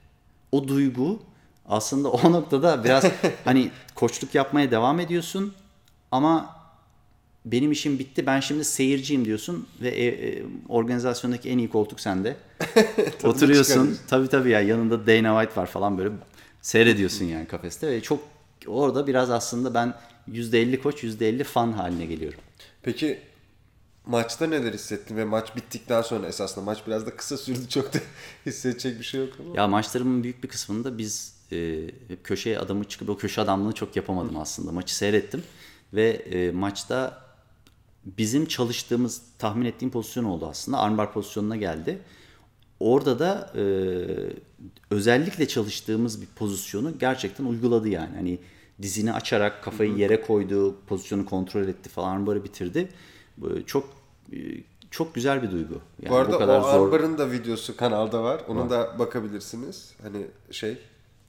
O 0.52 0.68
duygu 0.68 1.20
aslında 1.66 2.12
o 2.12 2.32
noktada 2.32 2.84
biraz 2.84 3.06
hani 3.46 3.72
koçluk 3.96 4.36
yapmaya 4.36 4.72
devam 4.72 5.00
ediyorsun 5.00 5.54
ama 6.12 6.61
benim 7.46 7.72
işim 7.72 8.00
bitti 8.00 8.26
ben 8.26 8.40
şimdi 8.40 8.64
seyirciyim 8.64 9.26
diyorsun 9.26 9.68
ve 9.82 9.90
e, 9.90 10.08
e, 10.08 10.44
organizasyondaki 10.70 11.50
en 11.50 11.58
iyi 11.58 11.70
koltuk 11.70 12.00
sende. 12.00 12.38
Oturuyorsun 13.24 13.98
tabii 14.08 14.28
tabii 14.28 14.50
ya 14.50 14.62
yanında 14.62 15.08
Dana 15.08 15.42
White 15.42 15.62
var 15.62 15.68
falan 15.68 15.98
böyle 15.98 16.12
seyrediyorsun 16.62 17.26
yani 17.26 17.48
kafeste 17.48 17.88
ve 17.88 18.02
çok 18.02 18.20
orada 18.68 19.08
biraz 19.08 19.30
aslında 19.30 19.74
ben 19.74 19.94
%50 20.30 20.82
koç 20.82 21.04
%50 21.04 21.44
fan 21.44 21.72
haline 21.72 22.06
geliyorum. 22.06 22.40
Peki 22.84 23.20
maçta 24.06 24.48
neler 24.48 24.74
hissettin 24.74 25.18
ve 25.18 25.26
maç 25.26 25.56
bittikten 25.56 26.02
sonra 26.02 26.28
esasında 26.28 26.66
maç 26.66 26.88
biraz 26.88 27.06
da 27.06 27.16
kısa 27.16 27.38
sürdü 27.38 27.70
çok 27.70 27.94
da 27.94 27.98
hissedecek 28.46 29.00
bir 29.00 29.04
şey 29.04 29.22
yok 29.22 29.34
ama. 29.40 29.58
Ya 29.58 29.68
maçlarımın 29.68 30.24
büyük 30.24 30.44
bir 30.44 30.48
kısmında 30.48 30.98
biz 30.98 31.36
e, 31.52 31.88
köşeye 32.24 32.60
adamı 32.60 32.84
çıkıp 32.84 33.10
o 33.10 33.18
köşe 33.18 33.42
adamlığını 33.42 33.74
çok 33.74 33.96
yapamadım 33.96 34.38
aslında. 34.38 34.72
Maçı 34.72 34.96
seyrettim 34.96 35.44
ve 35.94 36.10
e, 36.10 36.52
maçta 36.52 37.31
bizim 38.06 38.46
çalıştığımız, 38.46 39.22
tahmin 39.40 39.66
ettiğim 39.66 39.92
pozisyon 39.92 40.24
oldu 40.24 40.48
aslında. 40.50 40.78
Armbar 40.80 41.14
pozisyonuna 41.14 41.56
geldi. 41.56 42.00
Orada 42.80 43.20
da 43.20 43.54
e, 43.56 43.64
özellikle 44.90 45.48
çalıştığımız 45.48 46.22
bir 46.22 46.28
pozisyonu 46.28 47.00
gerçekten 47.00 47.46
uyguladı 47.46 47.90
yani. 47.90 48.16
Hani 48.16 48.40
dizini 48.82 49.14
açarak 49.14 49.64
kafayı 49.64 49.96
yere 49.96 50.22
koydu, 50.22 50.76
pozisyonu 50.88 51.26
kontrol 51.26 51.68
etti 51.68 51.90
falan 51.90 52.28
böyle 52.28 52.44
bitirdi. 52.44 52.90
Çok 53.66 53.90
e, 54.34 54.38
çok 54.92 55.16
güzel 55.16 55.44
bir 55.44 55.52
duygu. 55.52 55.82
Yani 56.02 56.10
Bu 56.12 56.16
arada 56.16 56.34
bu 56.34 56.38
kadar 56.38 56.60
o 56.60 56.62
zor. 56.64 56.88
Arbar'ın 56.88 57.18
da 57.18 57.32
videosu 57.32 57.78
kanalda 57.78 58.24
var. 58.24 58.42
Ona 58.48 58.70
da 58.70 59.00
bakabilirsiniz. 59.00 59.94
Hani 60.02 60.26
şey 60.52 60.78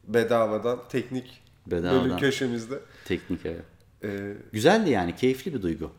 bedavadan 0.08 0.78
teknik 0.88 1.42
Bedavadan. 1.66 2.04
bölüm 2.04 2.16
köşemizde. 2.16 2.78
Teknik 3.04 3.46
evet. 3.46 3.64
Ee, 4.04 4.35
Güzeldi 4.52 4.90
yani, 4.90 5.16
keyifli 5.16 5.54
bir 5.54 5.62
duygu. 5.62 5.90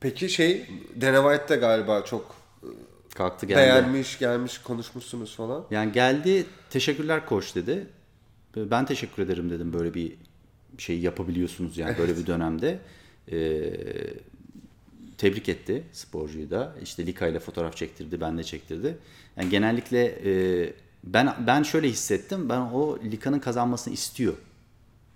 Peki 0.00 0.28
şey 0.28 0.66
Dana 1.00 1.30
White 1.30 1.54
de 1.54 1.60
galiba 1.60 2.04
çok 2.04 2.36
Kalktı 3.14 3.46
geldi. 3.46 3.58
beğenmiş, 3.58 4.18
gelmiş, 4.18 4.58
konuşmuşsunuz 4.58 5.36
falan. 5.36 5.64
Yani 5.70 5.92
geldi, 5.92 6.46
teşekkürler 6.70 7.26
koç 7.26 7.54
dedi. 7.54 7.86
Ben 8.56 8.86
teşekkür 8.86 9.22
ederim 9.22 9.50
dedim 9.50 9.72
böyle 9.72 9.94
bir 9.94 10.12
şey 10.78 11.00
yapabiliyorsunuz 11.00 11.78
yani 11.78 11.98
böyle 11.98 12.16
bir 12.16 12.26
dönemde. 12.26 12.78
Ee, 13.32 13.72
tebrik 15.18 15.48
etti 15.48 15.82
sporcuyu 15.92 16.50
da. 16.50 16.76
İşte 16.82 17.06
Lika 17.06 17.26
ile 17.26 17.40
fotoğraf 17.40 17.76
çektirdi, 17.76 18.20
ben 18.20 18.38
de 18.38 18.44
çektirdi. 18.44 18.98
Yani 19.36 19.50
genellikle 19.50 20.04
e, 20.24 20.72
ben 21.04 21.34
ben 21.46 21.62
şöyle 21.62 21.88
hissettim. 21.88 22.48
Ben 22.48 22.60
o 22.60 22.98
Lika'nın 23.04 23.38
kazanmasını 23.38 23.94
istiyor 23.94 24.34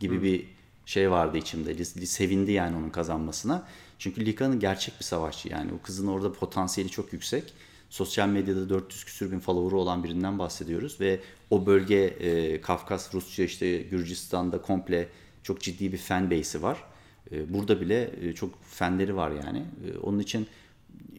gibi 0.00 0.22
bir 0.22 0.46
şey 0.86 1.10
vardı 1.10 1.38
içimde. 1.38 1.84
Sevindi 1.84 2.52
yani 2.52 2.76
onun 2.76 2.90
kazanmasına. 2.90 3.66
Çünkü 4.04 4.26
Lika'nın 4.26 4.60
gerçek 4.60 4.94
bir 4.98 5.04
savaşçı 5.04 5.48
yani. 5.48 5.72
O 5.72 5.82
kızın 5.82 6.06
orada 6.06 6.32
potansiyeli 6.32 6.90
çok 6.90 7.12
yüksek. 7.12 7.52
Sosyal 7.90 8.28
medyada 8.28 8.68
400 8.68 9.04
küsür 9.04 9.32
bin 9.32 9.38
follower'ı 9.38 9.80
olan 9.80 10.04
birinden 10.04 10.38
bahsediyoruz 10.38 11.00
ve 11.00 11.20
o 11.50 11.66
bölge 11.66 11.96
e, 11.96 12.60
Kafkas, 12.60 13.14
Rusya 13.14 13.44
işte 13.44 13.78
Gürcistan'da 13.78 14.62
komple 14.62 15.08
çok 15.42 15.60
ciddi 15.60 15.92
bir 15.92 15.98
fan 15.98 16.30
base'i 16.30 16.62
var. 16.62 16.84
E, 17.32 17.54
burada 17.54 17.80
bile 17.80 18.10
e, 18.22 18.32
çok 18.32 18.62
fanleri 18.62 19.16
var 19.16 19.30
yani. 19.30 19.58
E, 19.58 19.98
onun 19.98 20.18
için 20.18 20.46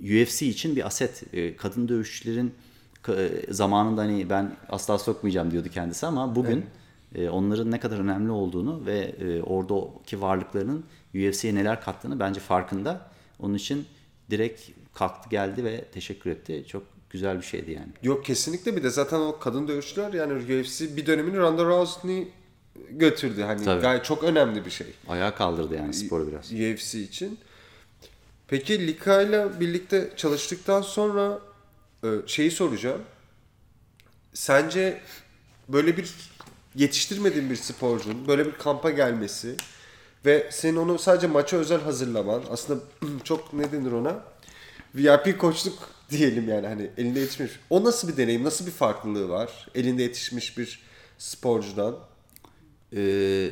UFC 0.02 0.48
için 0.48 0.76
bir 0.76 0.86
aset. 0.86 1.24
E, 1.34 1.56
kadın 1.56 1.88
dövüşçülerin 1.88 2.54
e, 3.10 3.54
zamanında 3.54 4.02
hani 4.02 4.30
ben 4.30 4.56
asla 4.70 4.98
sokmayacağım 4.98 5.52
diyordu 5.52 5.70
kendisi 5.74 6.06
ama 6.06 6.36
bugün 6.36 6.66
e, 7.16 7.30
onların 7.30 7.72
ne 7.72 7.80
kadar 7.80 8.00
önemli 8.00 8.32
olduğunu 8.32 8.86
ve 8.86 9.00
e, 9.00 9.42
oradaki 9.42 10.22
varlıklarının 10.22 10.86
UFC'ye 11.16 11.56
neler 11.56 11.82
kattığını 11.82 12.20
bence 12.20 12.40
farkında. 12.40 13.10
Onun 13.40 13.54
için 13.54 13.86
direkt 14.30 14.62
kalktı 14.94 15.30
geldi 15.30 15.64
ve 15.64 15.86
teşekkür 15.86 16.30
etti. 16.30 16.66
Çok 16.68 16.84
güzel 17.10 17.38
bir 17.38 17.46
şeydi 17.46 17.72
yani. 17.72 17.90
Yok 18.04 18.26
kesinlikle 18.26 18.76
bir 18.76 18.84
de 18.84 18.90
zaten 18.90 19.20
o 19.20 19.40
kadın 19.40 19.68
dövüşçüler 19.68 20.14
yani 20.14 20.34
UFC 20.34 20.98
bir 20.98 21.06
dönemini 21.06 21.38
Ronda 21.38 21.66
Rousey'i 21.66 22.28
götürdü. 22.90 23.42
Hani 23.42 23.66
Tabii. 23.66 23.82
gayet 23.82 24.06
çok 24.06 24.24
önemli 24.24 24.66
bir 24.66 24.72
şey. 24.72 24.88
Ayağa 25.08 25.36
kaldırdı 25.36 25.76
yani 25.76 25.94
sporu 25.94 26.28
biraz. 26.28 26.52
UFC 26.52 27.00
için. 27.00 27.40
Peki 28.48 28.88
Lika 28.88 29.22
ile 29.22 29.60
birlikte 29.60 30.14
çalıştıktan 30.16 30.82
sonra 30.82 31.40
e, 32.04 32.08
şeyi 32.28 32.52
soracağım. 32.52 33.02
Sence 34.34 35.02
böyle 35.70 35.98
bir 35.98 36.14
yetiştirmediğin 36.76 37.50
bir 37.50 37.56
sporcunun 37.56 38.28
böyle 38.28 38.46
bir 38.46 38.52
kampa 38.52 38.92
gelmesi 38.92 39.56
ve 40.26 40.50
senin 40.52 40.76
onu 40.76 41.00
sadece 41.00 41.28
maça 41.28 41.58
özel 41.58 41.82
hazırlaman 41.82 42.42
aslında 42.52 42.84
çok 43.24 43.54
ne 43.54 43.72
denir 43.72 43.92
ona? 43.92 44.24
VIP 44.96 45.40
koçluk 45.40 45.90
diyelim 46.10 46.50
yani 46.50 46.68
hani 46.68 46.90
elinde 46.98 47.20
yetişmiş. 47.20 47.52
O 47.70 47.84
nasıl 47.84 48.08
bir 48.08 48.18
deneyim? 48.18 48.44
Nasıl 48.44 48.66
bir 48.66 48.72
farklılığı 48.72 49.30
var? 49.30 49.68
Elinde 49.76 50.04
yetişmiş 50.04 50.58
bir 50.58 50.84
sporcudan. 51.18 51.96
Ee, 52.96 53.50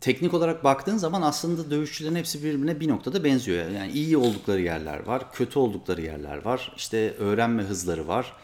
teknik 0.00 0.34
olarak 0.34 0.64
baktığın 0.64 0.96
zaman 0.96 1.22
aslında 1.22 1.70
dövüşçülerin 1.70 2.14
hepsi 2.14 2.44
birbirine 2.44 2.80
bir 2.80 2.88
noktada 2.88 3.24
benziyor. 3.24 3.70
Yani 3.70 3.92
iyi 3.92 4.16
oldukları 4.16 4.60
yerler 4.60 5.06
var, 5.06 5.32
kötü 5.32 5.58
oldukları 5.58 6.02
yerler 6.02 6.44
var. 6.44 6.72
İşte 6.76 7.14
öğrenme 7.18 7.62
hızları 7.62 8.08
var, 8.08 8.36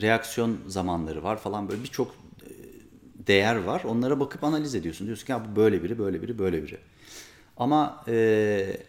reaksiyon 0.00 0.58
zamanları 0.66 1.22
var 1.22 1.36
falan 1.36 1.68
böyle 1.68 1.82
birçok 1.82 2.14
değer 3.26 3.56
var. 3.56 3.82
Onlara 3.84 4.20
bakıp 4.20 4.44
analiz 4.44 4.74
ediyorsun. 4.74 5.06
Diyorsun 5.06 5.26
ki 5.26 5.32
ya 5.32 5.44
bu 5.44 5.56
böyle 5.56 5.82
biri, 5.82 5.98
böyle 5.98 6.22
biri, 6.22 6.38
böyle 6.38 6.62
biri. 6.62 6.78
Ama 7.56 8.04
e, 8.08 8.80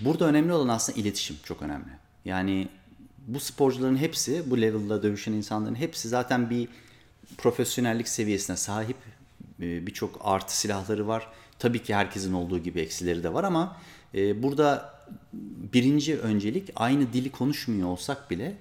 burada 0.00 0.24
önemli 0.24 0.52
olan 0.52 0.68
aslında 0.68 1.00
iletişim 1.00 1.36
çok 1.44 1.62
önemli. 1.62 1.90
Yani 2.24 2.68
bu 3.26 3.40
sporcuların 3.40 3.96
hepsi, 3.96 4.50
bu 4.50 4.60
level'da 4.60 5.02
dövüşen 5.02 5.32
insanların 5.32 5.74
hepsi 5.74 6.08
zaten 6.08 6.50
bir 6.50 6.68
profesyonellik 7.38 8.08
seviyesine 8.08 8.56
sahip. 8.56 8.96
Ee, 9.60 9.86
Birçok 9.86 10.20
artı 10.24 10.58
silahları 10.58 11.08
var. 11.08 11.28
Tabii 11.58 11.82
ki 11.82 11.94
herkesin 11.94 12.32
olduğu 12.32 12.58
gibi 12.58 12.80
eksileri 12.80 13.22
de 13.22 13.34
var 13.34 13.44
ama 13.44 13.76
e, 14.14 14.42
burada 14.42 14.94
birinci 15.72 16.18
öncelik 16.18 16.70
aynı 16.76 17.12
dili 17.12 17.30
konuşmuyor 17.30 17.88
olsak 17.88 18.30
bile 18.30 18.54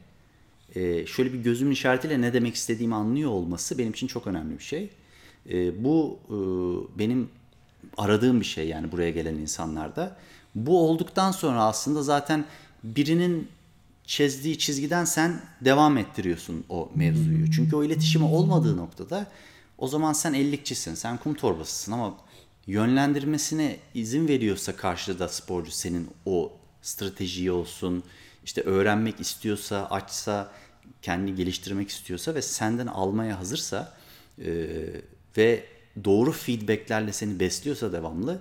e, 0.76 1.06
şöyle 1.06 1.34
bir 1.34 1.40
gözümün 1.40 1.72
işaretiyle 1.72 2.22
ne 2.22 2.34
demek 2.34 2.56
istediğimi 2.56 2.96
anlıyor 2.96 3.32
olması 3.32 3.78
benim 3.78 3.92
için 3.92 4.08
çok 4.08 4.28
önemli 4.28 4.58
bir 4.58 4.64
şey. 4.64 4.90
E, 5.50 5.84
bu 5.84 6.20
e, 6.30 6.36
benim 7.00 7.30
aradığım 7.98 8.40
bir 8.40 8.46
şey 8.46 8.68
yani 8.68 8.92
buraya 8.92 9.12
gelen 9.12 9.36
insanlarda. 9.36 10.18
Bu 10.56 10.90
olduktan 10.90 11.32
sonra 11.32 11.64
aslında 11.64 12.04
zaten 12.04 12.46
birinin 12.84 13.48
çizdiği 14.06 14.58
çizgiden 14.58 15.06
sen 15.06 15.42
devam 15.62 15.98
ettiriyorsun 15.98 16.64
o 16.70 16.92
mevzuyu. 16.96 17.52
Çünkü 17.52 17.76
o 17.76 17.84
iletişimi 17.84 18.26
olmadığı 18.26 18.78
noktada 18.78 19.28
o 19.78 19.88
zaman 19.88 20.14
sen 20.14 20.34
ellikçisin, 20.34 20.96
sen 20.96 21.18
kum 21.18 21.34
torbasısın 21.34 21.92
ama 21.92 22.18
yönlendirmesine 22.68 23.78
izin 23.94 24.28
veriyorsa 24.28 24.76
karşıda 24.76 25.28
sporcu 25.28 25.72
senin 25.72 26.10
o 26.26 26.52
stratejiyi 26.82 27.52
olsun, 27.52 28.04
işte 28.46 28.62
öğrenmek 28.62 29.20
istiyorsa, 29.20 29.88
açsa, 29.90 30.52
kendini 31.02 31.36
geliştirmek 31.36 31.90
istiyorsa 31.90 32.36
ve 32.36 32.42
senden 32.42 32.88
almaya 32.88 33.40
hazırsa 33.40 33.94
e, 34.40 34.68
ve 35.38 35.64
doğru 36.06 36.32
feedbacklerle 36.32 37.14
seni 37.14 37.40
besliyorsa 37.40 37.92
devamlı 37.92 38.40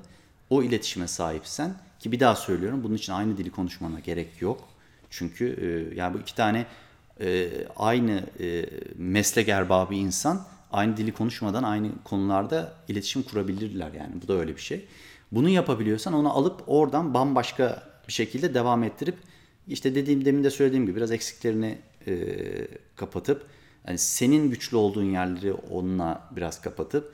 o 0.51 0.62
iletişime 0.62 1.09
sahipsen 1.09 1.75
Ki 2.03 2.12
bir 2.12 2.21
daha 2.21 2.37
söylüyorum 2.37 2.85
bunun 2.85 2.95
için 2.95 3.12
aynı 3.12 3.37
dili 3.38 3.51
konuşmana 3.51 4.01
gerek 4.01 4.43
yok. 4.43 4.69
Çünkü 5.11 5.45
e, 5.47 5.95
yani 5.95 6.15
bu 6.15 6.19
iki 6.19 6.35
tane 6.35 6.67
e, 7.21 7.49
aynı 7.77 8.23
e, 8.41 8.67
meslek 8.97 9.49
erbabı 9.49 9.95
insan 9.95 10.47
aynı 10.73 10.97
dili 10.97 11.12
konuşmadan 11.12 11.62
aynı 11.62 11.88
konularda 12.05 12.73
iletişim 12.88 13.23
kurabilirler 13.23 13.93
yani. 13.93 14.23
Bu 14.23 14.29
da 14.29 14.33
öyle 14.33 14.57
bir 14.57 14.61
şey. 14.61 14.85
Bunu 15.33 15.49
yapabiliyorsan 15.49 16.15
onu 16.15 16.37
alıp 16.37 16.62
oradan 16.67 17.15
bambaşka 17.15 17.83
bir 18.09 18.12
şekilde 18.12 18.55
devam 18.55 18.85
ettirip 18.85 19.17
işte 19.68 19.94
dediğim 19.94 20.25
demin 20.25 20.44
de 20.44 20.51
söylediğim 20.51 20.87
gibi 20.87 20.96
biraz 20.96 21.12
eksiklerini 21.12 21.79
e, 22.07 22.25
kapatıp 22.96 23.46
yani 23.87 23.98
senin 23.98 24.51
güçlü 24.51 24.77
olduğun 24.77 25.05
yerleri 25.05 25.53
onunla 25.53 26.29
biraz 26.37 26.61
kapatıp 26.61 27.12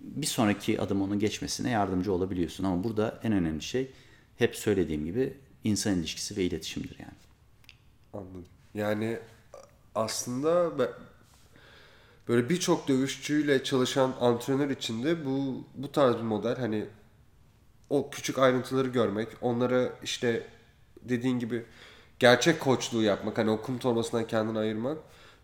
bir 0.00 0.26
sonraki 0.26 0.80
adım 0.80 1.02
onun 1.02 1.18
geçmesine 1.18 1.70
yardımcı 1.70 2.12
olabiliyorsun. 2.12 2.64
Ama 2.64 2.84
burada 2.84 3.20
en 3.22 3.32
önemli 3.32 3.62
şey 3.62 3.90
hep 4.36 4.56
söylediğim 4.56 5.04
gibi 5.04 5.34
insan 5.64 5.94
ilişkisi 5.94 6.36
ve 6.36 6.44
iletişimdir 6.44 6.96
yani. 6.98 7.18
Anladım. 8.12 8.44
Yani 8.74 9.18
aslında 9.94 10.78
be- 10.78 10.92
böyle 12.28 12.48
birçok 12.48 12.88
dövüşçüyle 12.88 13.64
çalışan 13.64 14.14
antrenör 14.20 14.70
için 14.70 15.02
de 15.04 15.26
bu 15.26 15.64
bu 15.74 15.92
tarz 15.92 16.16
bir 16.16 16.22
model 16.22 16.56
hani 16.56 16.86
o 17.90 18.10
küçük 18.10 18.38
ayrıntıları 18.38 18.88
görmek, 18.88 19.28
onlara 19.40 19.92
işte 20.02 20.46
dediğin 21.08 21.38
gibi 21.38 21.62
gerçek 22.18 22.60
koçluğu 22.60 23.02
yapmak, 23.02 23.38
hani 23.38 23.50
o 23.50 23.62
kum 23.62 23.78
torbasından 23.78 24.26
kendini 24.26 24.58
ayırmak 24.58 24.98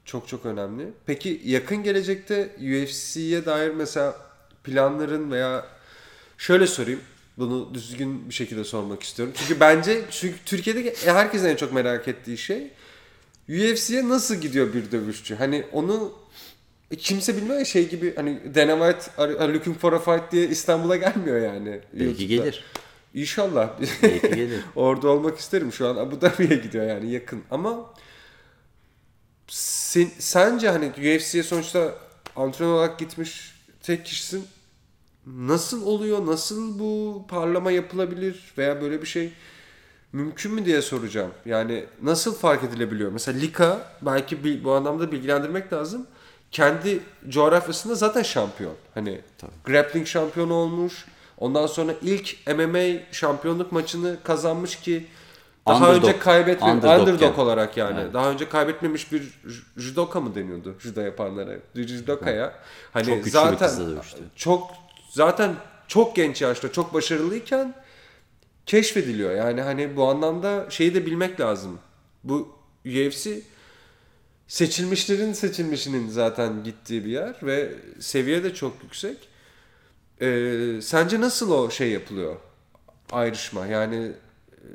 çok 0.05 0.29
çok 0.29 0.47
önemli. 0.47 0.89
Peki 1.07 1.41
yakın 1.45 1.83
gelecekte 1.83 2.51
UFC'ye 2.57 3.47
dair 3.47 3.71
mesela 3.71 4.17
planların 4.65 5.31
veya 5.31 5.67
şöyle 6.39 6.67
sorayım. 6.67 7.01
Bunu 7.39 7.75
düzgün 7.75 8.29
bir 8.29 8.35
şekilde 8.35 8.65
sormak 8.65 9.03
istiyorum. 9.03 9.35
Çünkü 9.37 9.61
bence 9.61 10.03
çünkü 10.11 10.37
Türkiye'de 10.47 10.95
herkesin 11.05 11.49
en 11.49 11.57
çok 11.57 11.73
merak 11.73 12.09
ettiği 12.09 12.39
şey 12.39 12.71
UFC'ye 13.49 14.09
nasıl 14.09 14.35
gidiyor 14.35 14.75
bir 14.75 14.93
dövüşçü? 14.93 15.35
Hani 15.35 15.65
onu 15.73 16.13
kimse 16.99 17.37
bilmiyor 17.37 17.59
ya 17.59 17.65
şey 17.65 17.89
gibi 17.89 18.15
hani 18.17 18.55
Dana 18.55 18.93
White 18.93 19.23
are, 19.23 19.39
are 19.39 19.55
looking 19.55 19.79
for 19.79 19.93
a 19.93 19.99
fight 19.99 20.33
diye 20.33 20.49
İstanbul'a 20.49 20.97
gelmiyor 20.97 21.41
yani. 21.41 21.81
Belki 21.93 22.05
YouTube'da. 22.05 22.25
gelir. 22.25 22.65
İnşallah. 23.15 23.71
Orada 24.77 25.09
olmak 25.09 25.39
isterim 25.39 25.73
şu 25.73 25.89
an. 25.89 25.97
Abu 25.97 26.21
Dhabi'ye 26.21 26.57
gidiyor 26.57 26.87
yani 26.87 27.11
yakın. 27.11 27.43
Ama 27.51 27.95
sen, 29.49 30.09
sence 30.19 30.71
hani 30.71 30.87
UFC'ye 30.87 31.43
sonuçta 31.43 31.95
antrenör 32.37 32.73
olarak 32.73 32.99
gitmiş 32.99 33.55
tek 33.83 34.07
kişisin. 34.07 34.47
Nasıl 35.27 35.87
oluyor? 35.87 36.27
Nasıl 36.27 36.79
bu 36.79 37.25
parlama 37.29 37.71
yapılabilir? 37.71 38.53
Veya 38.59 38.83
böyle 38.83 39.03
bir 39.03 39.07
şey 39.07 39.33
mümkün 40.13 40.53
mü 40.55 40.65
diye 40.65 40.83
soracağım. 40.83 41.31
Yani 41.45 41.85
nasıl 42.03 42.35
fark 42.35 42.65
edilebiliyor? 42.65 43.13
Mesela 43.13 43.39
Lika 43.39 43.97
belki 44.03 44.45
bir, 44.45 44.65
bu 44.65 44.73
anlamda 44.73 45.13
bilgilendirmek 45.13 45.73
lazım. 45.73 46.07
Kendi 46.51 47.01
coğrafyasında 47.29 47.95
zaten 47.95 48.23
şampiyon. 48.23 48.75
Hani 48.95 49.21
grappling 49.65 50.07
şampiyonu 50.07 50.55
olmuş. 50.55 51.05
Ondan 51.41 51.67
sonra 51.67 51.93
ilk 52.03 52.37
MMA 52.47 53.01
şampiyonluk 53.13 53.73
maçını 53.73 54.17
kazanmış 54.25 54.77
ki 54.77 55.07
daha 55.69 55.89
Underdog. 55.91 56.05
önce 56.09 56.19
kaybetmemiş 56.19 56.85
Underdog 56.85 57.01
underdog, 57.09 57.23
yani. 57.23 57.41
olarak 57.41 57.77
yani. 57.77 58.13
Daha 58.13 58.31
önce 58.31 58.49
kaybetmemiş 58.49 59.13
bir 59.13 59.41
judoka 59.77 60.21
mı 60.21 60.35
deniyordu? 60.35 60.75
Judo 60.79 61.01
yapanlara. 61.01 61.53
Judokaya. 61.75 62.55
Hani 62.93 63.05
Çok 63.05 63.15
güçlü 63.15 63.27
bir 63.27 63.31
zaten 63.31 63.69
kızla 63.69 63.87
dövüştü. 63.91 64.19
çok 64.37 64.71
zaten 65.11 65.55
çok 65.89 66.17
genç 66.17 66.43
yaşta 66.43 66.73
çok 66.73 66.95
başarılıyken 66.95 67.75
keşfediliyor. 68.67 69.31
Yani 69.35 69.61
hani 69.63 69.97
bu 69.97 70.09
anlamda 70.09 70.67
şeyi 70.71 70.95
de 70.95 71.07
bilmek 71.07 71.41
lazım. 71.41 71.79
Bu 72.25 72.49
UFC 72.87 73.31
seçilmişlerin 74.49 75.33
seçilmişinin 75.33 76.09
zaten 76.09 76.65
gittiği 76.65 77.05
bir 77.05 77.11
yer 77.11 77.35
ve 77.43 77.73
seviye 78.01 78.45
de 78.45 78.55
çok 78.55 78.73
yüksek. 78.83 79.17
Ee, 80.21 80.81
sence 80.83 81.21
nasıl 81.21 81.51
o 81.51 81.71
şey 81.71 81.91
yapılıyor? 81.91 82.37
Ayrışma 83.13 83.67
yani 83.67 83.97
e, 84.53 84.67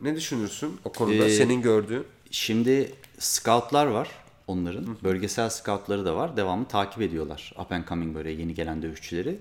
ne 0.00 0.16
düşünürsün 0.16 0.80
o 0.84 0.92
konuda 0.92 1.24
Ee, 1.24 1.30
senin 1.30 1.62
gördüğün? 1.62 2.04
Şimdi 2.30 2.92
scoutlar 3.18 3.86
var 3.86 4.08
onların. 4.46 4.96
Bölgesel 5.04 5.50
scoutları 5.50 6.04
da 6.04 6.16
var. 6.16 6.36
Devamlı 6.36 6.68
takip 6.68 7.02
ediyorlar. 7.02 7.54
Up 7.58 7.72
and 7.72 7.88
coming 7.88 8.16
böyle 8.16 8.30
yeni 8.30 8.54
gelen 8.54 8.82
dövüşçüleri. 8.82 9.38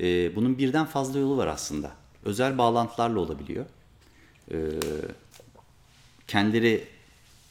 Ee, 0.00 0.36
bunun 0.36 0.58
birden 0.58 0.86
fazla 0.86 1.18
yolu 1.18 1.36
var 1.36 1.46
aslında. 1.46 1.90
Özel 2.24 2.58
bağlantılarla 2.58 3.20
olabiliyor. 3.20 3.64
Ee, 4.50 4.56
kendileri 6.28 6.84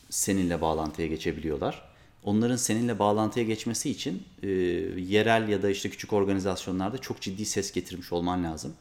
seninle 0.10 0.62
bağlantıya 0.62 1.08
geçebiliyorlar. 1.08 1.93
Onların 2.24 2.56
seninle 2.56 3.00
bağlantıya 3.00 3.46
geçmesi 3.46 3.90
için 3.90 4.24
e, 4.44 4.50
yerel 4.98 5.48
ya 5.48 5.64
da 5.64 5.70
işte 5.70 5.90
küçük 5.90 6.14
organizasyonlarda 6.14 6.98
çok 6.98 7.22
ciddi 7.22 7.46
ses 7.46 7.72
getirmiş 7.72 8.12
olman 8.14 8.44
lazım. 8.44 8.74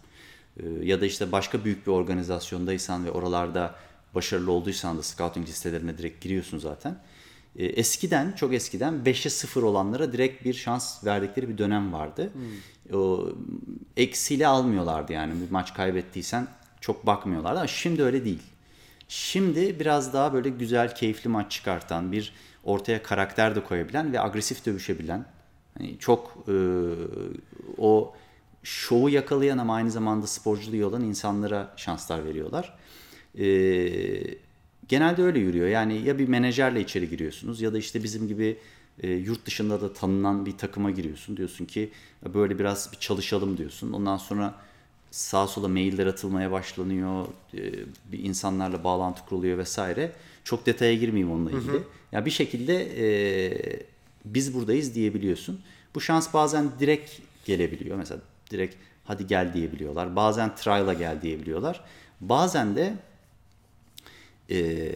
E, 0.56 0.68
ya 0.82 1.00
da 1.00 1.06
işte 1.06 1.32
başka 1.32 1.64
büyük 1.64 1.86
bir 1.86 1.92
organizasyondaysan 1.92 3.04
ve 3.04 3.10
oralarda 3.10 3.74
başarılı 4.14 4.52
olduysan 4.52 4.98
da 4.98 5.02
scouting 5.02 5.48
listelerine 5.48 5.98
direkt 5.98 6.24
giriyorsun 6.24 6.58
zaten. 6.58 6.98
E, 7.56 7.66
eskiden, 7.66 8.32
çok 8.32 8.54
eskiden 8.54 8.94
5'e 8.94 9.30
0 9.30 9.62
olanlara 9.62 10.12
direkt 10.12 10.44
bir 10.44 10.54
şans 10.54 11.04
verdikleri 11.04 11.48
bir 11.48 11.58
dönem 11.58 11.92
vardı. 11.92 12.30
O 12.92 13.28
eksiyle 13.96 14.46
almıyorlardı 14.46 15.12
yani 15.12 15.32
bir 15.46 15.50
maç 15.50 15.74
kaybettiysen 15.74 16.48
çok 16.80 17.06
bakmıyorlardı 17.06 17.58
ama 17.58 17.66
şimdi 17.66 18.02
öyle 18.02 18.24
değil. 18.24 18.42
Şimdi 19.08 19.80
biraz 19.80 20.12
daha 20.12 20.32
böyle 20.32 20.48
güzel, 20.48 20.94
keyifli 20.94 21.30
maç 21.30 21.52
çıkartan, 21.52 22.12
bir 22.12 22.32
ortaya 22.64 23.02
karakter 23.02 23.56
de 23.56 23.64
koyabilen 23.64 24.12
ve 24.12 24.20
agresif 24.20 24.66
dövüşebilen, 24.66 25.24
hani 25.78 25.98
çok 25.98 26.44
e, 26.48 26.54
o 27.78 28.14
şovu 28.62 29.10
yakalayan 29.10 29.58
ama 29.58 29.74
aynı 29.74 29.90
zamanda 29.90 30.26
sporculuğu 30.26 30.86
olan 30.86 31.02
insanlara 31.04 31.72
şanslar 31.76 32.24
veriyorlar. 32.24 32.78
E, 33.38 33.44
genelde 34.88 35.22
öyle 35.22 35.38
yürüyor. 35.38 35.68
Yani 35.68 36.02
ya 36.02 36.18
bir 36.18 36.28
menajerle 36.28 36.80
içeri 36.80 37.08
giriyorsunuz 37.08 37.60
ya 37.60 37.72
da 37.72 37.78
işte 37.78 38.02
bizim 38.02 38.28
gibi 38.28 38.58
e, 39.02 39.10
yurt 39.10 39.46
dışında 39.46 39.80
da 39.80 39.92
tanınan 39.92 40.46
bir 40.46 40.58
takıma 40.58 40.90
giriyorsun. 40.90 41.36
Diyorsun 41.36 41.64
ki 41.64 41.90
böyle 42.34 42.58
biraz 42.58 42.92
bir 42.92 42.98
çalışalım 42.98 43.58
diyorsun. 43.58 43.92
Ondan 43.92 44.16
sonra 44.16 44.54
sağa 45.10 45.46
sola 45.46 45.68
mailler 45.68 46.06
atılmaya 46.06 46.50
başlanıyor. 46.52 47.26
e, 47.54 47.60
Bir 48.12 48.18
insanlarla 48.24 48.84
bağlantı 48.84 49.24
kuruluyor 49.26 49.58
vesaire. 49.58 50.12
Çok 50.44 50.66
detaya 50.66 50.94
girmeyeyim 50.94 51.32
onunla 51.32 51.50
ilgili. 51.50 51.82
Ya 52.12 52.26
bir 52.26 52.30
şekilde 52.30 52.88
e, 52.98 53.86
biz 54.24 54.54
buradayız 54.54 54.94
diyebiliyorsun. 54.94 55.60
Bu 55.94 56.00
şans 56.00 56.34
bazen 56.34 56.70
direkt 56.80 57.10
gelebiliyor. 57.44 57.96
Mesela 57.96 58.20
direkt 58.50 58.74
hadi 59.04 59.26
gel 59.26 59.54
diyebiliyorlar. 59.54 60.16
Bazen 60.16 60.54
trial'a 60.54 60.94
gel 60.94 61.22
diyebiliyorlar. 61.22 61.84
Bazen 62.20 62.76
de 62.76 62.94
e, 64.50 64.90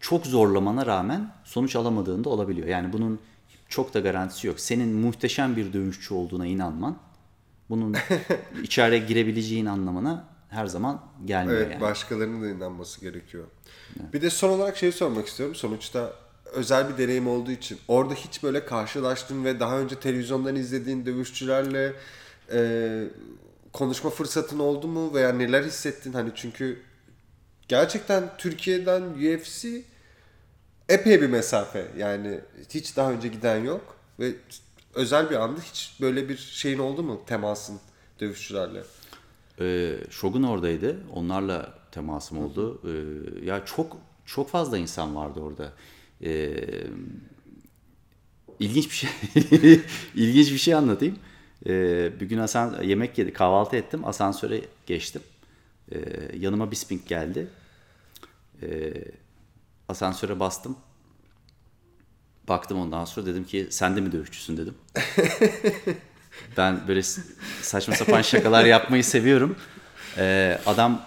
çok 0.00 0.26
zorlamana 0.26 0.86
rağmen 0.86 1.32
sonuç 1.44 1.76
alamadığında 1.76 2.28
olabiliyor. 2.28 2.68
Yani 2.68 2.92
bunun 2.92 3.20
çok 3.68 3.94
da 3.94 4.00
garantisi 4.00 4.46
yok. 4.46 4.60
Senin 4.60 4.88
muhteşem 4.88 5.56
bir 5.56 5.72
dövüşçü 5.72 6.14
olduğuna 6.14 6.46
inanman 6.46 6.96
bunun 7.70 7.96
içeriye 8.62 9.00
girebileceğin 9.00 9.66
anlamına 9.66 10.33
her 10.54 10.66
zaman 10.66 11.00
gelmiyor 11.24 11.58
Evet 11.60 11.72
yani. 11.72 11.80
başkalarının 11.80 12.42
da 12.42 12.48
inanması 12.48 13.00
gerekiyor. 13.00 13.44
Bir 14.12 14.22
de 14.22 14.30
son 14.30 14.48
olarak 14.48 14.76
şey 14.76 14.92
sormak 14.92 15.26
istiyorum. 15.28 15.54
Sonuçta 15.54 16.12
özel 16.52 16.88
bir 16.88 16.98
deneyim 16.98 17.28
olduğu 17.28 17.50
için 17.50 17.78
orada 17.88 18.14
hiç 18.14 18.42
böyle 18.42 18.64
karşılaştığın 18.66 19.44
ve 19.44 19.60
daha 19.60 19.78
önce 19.78 20.00
televizyondan 20.00 20.56
izlediğin 20.56 21.06
dövüşçülerle 21.06 21.92
e, 22.52 23.04
konuşma 23.72 24.10
fırsatın 24.10 24.58
oldu 24.58 24.88
mu 24.88 25.14
veya 25.14 25.32
neler 25.32 25.62
hissettin? 25.64 26.12
Hani 26.12 26.30
çünkü 26.34 26.82
gerçekten 27.68 28.30
Türkiye'den 28.38 29.02
UFC 29.02 29.68
epey 30.88 31.22
bir 31.22 31.26
mesafe. 31.28 31.86
Yani 31.98 32.40
hiç 32.70 32.96
daha 32.96 33.12
önce 33.12 33.28
giden 33.28 33.64
yok 33.64 33.96
ve 34.20 34.32
özel 34.94 35.30
bir 35.30 35.36
anda 35.36 35.60
hiç 35.60 35.96
böyle 36.00 36.28
bir 36.28 36.36
şeyin 36.36 36.78
oldu 36.78 37.02
mu 37.02 37.22
temasın 37.26 37.80
dövüşçülerle? 38.20 38.82
Ee, 39.60 39.96
Shogun 40.10 40.42
oradaydı. 40.42 40.96
Onlarla 41.14 41.78
temasım 41.90 42.38
oldu. 42.38 42.80
Ee, 42.84 43.46
ya 43.46 43.64
çok 43.64 43.96
çok 44.26 44.48
fazla 44.50 44.78
insan 44.78 45.16
vardı 45.16 45.40
orada. 45.40 45.72
Ee, 46.24 46.54
ilginç 48.60 48.90
bir 48.90 48.94
şey 48.96 49.10
ilginç 50.14 50.52
bir 50.52 50.58
şey 50.58 50.74
anlatayım. 50.74 51.18
Ee, 51.66 52.20
bir 52.20 52.26
gün 52.26 52.38
Hasan 52.38 52.82
yemek 52.82 53.18
yedi, 53.18 53.32
kahvaltı 53.32 53.76
ettim. 53.76 54.04
Asansöre 54.04 54.60
geçtim. 54.86 55.22
Ee, 55.92 55.98
yanıma 56.38 56.70
Bisping 56.70 57.06
geldi. 57.06 57.48
Ee, 58.62 58.94
asansöre 59.88 60.40
bastım. 60.40 60.76
Baktım 62.48 62.78
ondan 62.78 63.04
sonra 63.04 63.26
dedim 63.26 63.44
ki 63.44 63.66
sen 63.70 63.96
de 63.96 64.00
mi 64.00 64.12
dövüşçüsün 64.12 64.56
dedim. 64.56 64.74
Ben 66.56 66.80
böyle 66.88 67.02
saçma 67.62 67.94
sapan 67.94 68.22
şakalar 68.22 68.64
yapmayı 68.64 69.04
seviyorum. 69.04 69.56
Ee, 70.18 70.58
adam 70.66 71.02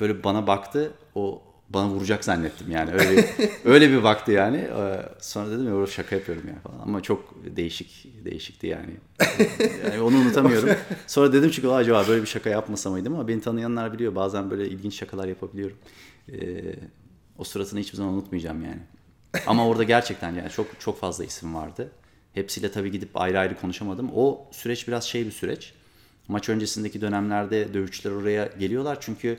böyle 0.00 0.24
bana 0.24 0.46
baktı. 0.46 0.92
O 1.14 1.42
bana 1.70 1.88
vuracak 1.88 2.24
zannettim 2.24 2.70
yani. 2.70 2.92
Öyle 2.92 3.26
öyle 3.64 3.90
bir 3.90 4.02
baktı 4.02 4.32
yani. 4.32 4.56
Ee, 4.56 5.02
sonra 5.20 5.50
dedim 5.50 5.66
ya 5.68 5.74
"Oğlum 5.74 5.88
şaka 5.88 6.16
yapıyorum 6.16 6.48
ya 6.48 6.54
falan. 6.62 6.78
Ama 6.82 7.02
çok 7.02 7.34
değişik 7.56 8.06
değişikti 8.24 8.66
yani. 8.66 8.90
yani 9.84 10.00
onu 10.00 10.16
unutamıyorum. 10.16 10.70
Sonra 11.06 11.32
dedim 11.32 11.50
çünkü 11.50 11.68
acaba 11.68 12.04
böyle 12.08 12.22
bir 12.22 12.26
şaka 12.26 12.50
yapmasa 12.50 12.90
mıydım 12.90 13.14
ama 13.14 13.28
beni 13.28 13.40
tanıyanlar 13.40 13.92
biliyor. 13.92 14.14
Bazen 14.14 14.50
böyle 14.50 14.68
ilginç 14.68 14.94
şakalar 14.98 15.28
yapabiliyorum. 15.28 15.76
Ee, 16.32 16.34
o 17.38 17.44
suratını 17.44 17.80
hiçbir 17.80 17.96
zaman 17.96 18.12
unutmayacağım 18.14 18.64
yani. 18.64 18.80
Ama 19.46 19.66
orada 19.68 19.82
gerçekten 19.82 20.34
yani 20.34 20.50
çok 20.50 20.66
çok 20.80 21.00
fazla 21.00 21.24
isim 21.24 21.54
vardı. 21.54 21.88
Hepsiyle 22.34 22.72
tabii 22.72 22.90
gidip 22.90 23.10
ayrı 23.14 23.38
ayrı 23.38 23.60
konuşamadım. 23.60 24.10
O 24.14 24.48
süreç 24.52 24.88
biraz 24.88 25.04
şey 25.04 25.26
bir 25.26 25.30
süreç. 25.30 25.72
Maç 26.28 26.48
öncesindeki 26.48 27.00
dönemlerde 27.00 27.74
dövüşçüler 27.74 28.12
oraya 28.14 28.46
geliyorlar 28.58 28.98
çünkü 29.00 29.38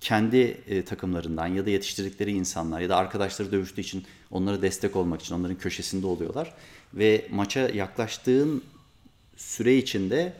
kendi 0.00 0.36
e, 0.66 0.84
takımlarından 0.84 1.46
ya 1.46 1.66
da 1.66 1.70
yetiştirdikleri 1.70 2.32
insanlar 2.32 2.80
ya 2.80 2.88
da 2.88 2.96
arkadaşları 2.96 3.52
dövüştüğü 3.52 3.80
için 3.80 4.04
onlara 4.30 4.62
destek 4.62 4.96
olmak 4.96 5.22
için 5.22 5.34
onların 5.34 5.58
köşesinde 5.58 6.06
oluyorlar. 6.06 6.54
Ve 6.94 7.28
maça 7.30 7.60
yaklaştığın 7.60 8.64
süre 9.36 9.76
içinde 9.76 10.32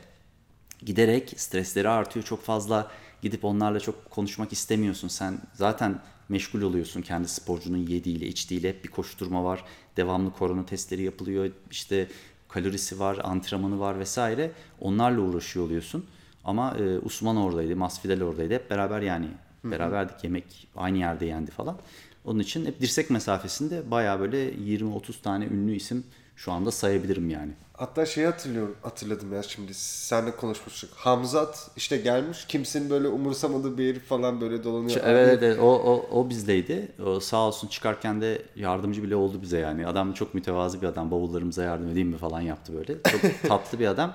giderek 0.85 1.33
stresleri 1.37 1.89
artıyor. 1.89 2.25
Çok 2.25 2.43
fazla 2.43 2.91
gidip 3.21 3.45
onlarla 3.45 3.79
çok 3.79 4.11
konuşmak 4.11 4.53
istemiyorsun. 4.53 5.07
Sen 5.07 5.37
zaten 5.53 5.99
meşgul 6.29 6.61
oluyorsun 6.61 7.01
kendi 7.01 7.27
sporcunun 7.27 7.77
yediğiyle, 7.77 8.27
içtiğiyle. 8.27 8.69
Hep 8.69 8.83
bir 8.83 8.89
koşturma 8.89 9.43
var. 9.43 9.63
Devamlı 9.97 10.33
korona 10.33 10.65
testleri 10.65 11.03
yapılıyor. 11.03 11.51
İşte 11.71 12.07
kalorisi 12.47 12.99
var, 12.99 13.19
antrenmanı 13.23 13.79
var 13.79 13.99
vesaire. 13.99 14.51
Onlarla 14.79 15.21
uğraşıyor 15.21 15.65
oluyorsun. 15.65 16.05
Ama 16.43 16.77
e, 16.77 16.99
Usman 16.99 17.37
oradaydı, 17.37 17.75
Masvidal 17.75 18.21
oradaydı. 18.21 18.53
Hep 18.53 18.69
beraber 18.69 19.01
yani 19.01 19.27
beraberdik. 19.63 20.23
Yemek 20.23 20.67
aynı 20.75 20.97
yerde 20.97 21.25
yendi 21.25 21.51
falan. 21.51 21.77
Onun 22.25 22.39
için 22.39 22.65
hep 22.65 22.81
dirsek 22.81 23.09
mesafesinde 23.09 23.91
bayağı 23.91 24.19
böyle 24.19 24.53
20-30 24.53 25.21
tane 25.21 25.45
ünlü 25.45 25.75
isim 25.75 26.03
şu 26.35 26.51
anda 26.51 26.71
sayabilirim 26.71 27.29
yani. 27.29 27.51
Hatta 27.77 28.05
şeyi 28.05 28.27
hatırlıyorum, 28.27 28.75
hatırladım 28.81 29.33
ya 29.33 29.43
şimdi 29.43 29.73
seninle 29.73 30.35
konuşmuştuk. 30.35 30.89
Hamzat 30.95 31.71
işte 31.75 31.97
gelmiş 31.97 32.45
kimsenin 32.47 32.89
böyle 32.89 33.07
umursamadığı 33.07 33.77
bir 33.77 33.89
herif 33.89 34.05
falan 34.05 34.41
böyle 34.41 34.63
dolanıyor. 34.63 35.01
Evet, 35.03 35.27
evet, 35.27 35.43
evet. 35.43 35.59
o, 35.59 35.65
o, 35.65 36.09
o 36.11 36.29
bizdeydi. 36.29 36.91
O 37.05 37.19
sağ 37.19 37.37
olsun 37.37 37.67
çıkarken 37.67 38.21
de 38.21 38.41
yardımcı 38.55 39.03
bile 39.03 39.15
oldu 39.15 39.41
bize 39.41 39.57
yani. 39.57 39.87
Adam 39.87 40.13
çok 40.13 40.33
mütevazı 40.33 40.81
bir 40.81 40.87
adam. 40.87 41.11
Bavullarımıza 41.11 41.63
yardım 41.63 41.89
edeyim 41.89 42.07
mi 42.07 42.17
falan 42.17 42.41
yaptı 42.41 42.73
böyle. 42.73 43.03
Çok 43.03 43.21
tatlı 43.49 43.79
bir 43.79 43.87
adam. 43.87 44.13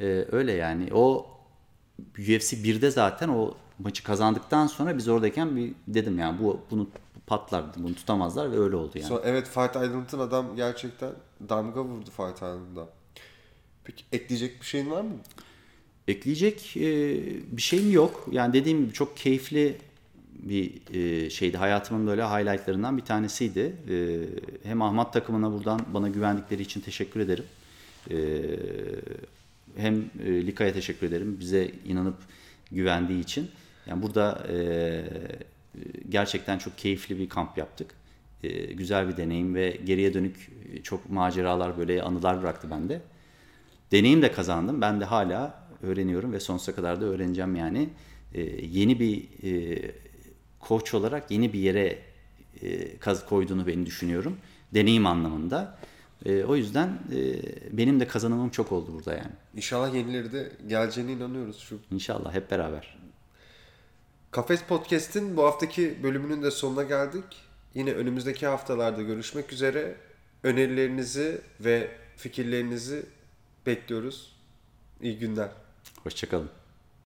Ee, 0.00 0.24
öyle 0.32 0.52
yani. 0.52 0.88
O 0.94 1.26
UFC 2.18 2.56
1'de 2.56 2.90
zaten 2.90 3.28
o 3.28 3.54
maçı 3.78 4.04
kazandıktan 4.04 4.66
sonra 4.66 4.98
biz 4.98 5.08
oradayken 5.08 5.56
bir 5.56 5.74
dedim 5.88 6.18
yani 6.18 6.38
bu 6.42 6.60
bunu 6.70 6.88
patlar, 7.26 7.64
bunu 7.76 7.94
tutamazlar 7.94 8.52
ve 8.52 8.58
öyle 8.58 8.76
oldu 8.76 8.90
yani. 8.94 9.08
Sonra, 9.08 9.22
evet 9.24 9.46
Fight 9.46 9.70
Island'ın 9.70 10.18
adam 10.18 10.56
gerçekten 10.56 11.10
damga 11.48 11.84
vurdu 11.84 12.10
Fight 12.10 12.36
Island'da. 12.36 12.88
Peki 13.84 14.04
ekleyecek 14.12 14.60
bir 14.60 14.66
şeyin 14.66 14.90
var 14.90 15.02
mı? 15.02 15.16
Ekleyecek 16.08 16.76
e, 16.76 16.80
bir 17.56 17.62
şeyim 17.62 17.92
yok. 17.92 18.28
Yani 18.30 18.52
dediğim 18.52 18.80
gibi 18.84 18.92
çok 18.92 19.16
keyifli 19.16 19.76
bir 20.34 20.94
e, 20.94 21.30
şeydi. 21.30 21.56
Hayatımın 21.56 22.06
böyle 22.06 22.24
highlightlarından 22.24 22.96
bir 22.96 23.04
tanesiydi. 23.04 23.76
E, 23.90 24.20
hem 24.68 24.82
Ahmet 24.82 25.12
takımına 25.12 25.52
buradan 25.52 25.80
bana 25.94 26.08
güvendikleri 26.08 26.62
için 26.62 26.80
teşekkür 26.80 27.20
ederim. 27.20 27.44
E, 28.10 28.16
hem 29.76 30.10
e, 30.24 30.46
Lika'ya 30.46 30.72
teşekkür 30.72 31.06
ederim. 31.06 31.36
Bize 31.40 31.70
inanıp 31.86 32.16
güvendiği 32.72 33.20
için. 33.20 33.50
Yani 33.86 34.02
burada 34.02 34.46
e, 34.52 35.02
gerçekten 36.08 36.58
çok 36.58 36.78
keyifli 36.78 37.18
bir 37.18 37.28
kamp 37.28 37.58
yaptık. 37.58 37.94
E, 38.42 38.72
güzel 38.72 39.08
bir 39.08 39.16
deneyim 39.16 39.54
ve 39.54 39.80
geriye 39.84 40.14
dönük 40.14 40.50
çok 40.82 41.10
maceralar 41.10 41.78
böyle 41.78 42.02
anılar 42.02 42.42
bıraktı 42.42 42.70
bende. 42.70 43.00
Deneyim 43.92 44.22
de 44.22 44.32
kazandım. 44.32 44.80
Ben 44.80 45.00
de 45.00 45.04
hala 45.04 45.68
öğreniyorum 45.82 46.32
ve 46.32 46.40
sonsuza 46.40 46.74
kadar 46.74 47.00
da 47.00 47.04
öğreneceğim 47.04 47.56
yani. 47.56 47.88
E, 48.34 48.40
yeni 48.66 49.00
bir 49.00 49.28
e, 49.42 49.80
koç 50.60 50.94
olarak 50.94 51.30
yeni 51.30 51.52
bir 51.52 51.58
yere 51.58 51.98
e, 52.62 52.96
kaz 52.96 53.26
koyduğunu 53.26 53.66
beni 53.66 53.86
düşünüyorum. 53.86 54.36
Deneyim 54.74 55.06
anlamında. 55.06 55.78
E, 56.26 56.44
o 56.44 56.56
yüzden 56.56 56.88
e, 56.88 57.18
benim 57.78 58.00
de 58.00 58.06
kazanımım 58.06 58.50
çok 58.50 58.72
oldu 58.72 58.90
burada 58.94 59.12
yani. 59.12 59.32
İnşallah 59.56 59.94
yenileri 59.94 60.32
de 60.32 60.52
geleceğine 60.66 61.12
inanıyoruz 61.12 61.58
şu. 61.58 61.78
İnşallah 61.90 62.34
hep 62.34 62.50
beraber. 62.50 62.98
Kafes 64.30 64.62
Podcast'in 64.62 65.36
bu 65.36 65.44
haftaki 65.44 66.02
bölümünün 66.02 66.42
de 66.42 66.50
sonuna 66.50 66.82
geldik. 66.82 67.24
Yine 67.74 67.92
önümüzdeki 67.92 68.46
haftalarda 68.46 69.02
görüşmek 69.02 69.52
üzere. 69.52 69.94
Önerilerinizi 70.42 71.40
ve 71.60 71.90
fikirlerinizi 72.16 73.06
bekliyoruz. 73.66 74.36
İyi 75.00 75.18
günler. 75.18 75.48
Hoşçakalın. 76.02 76.61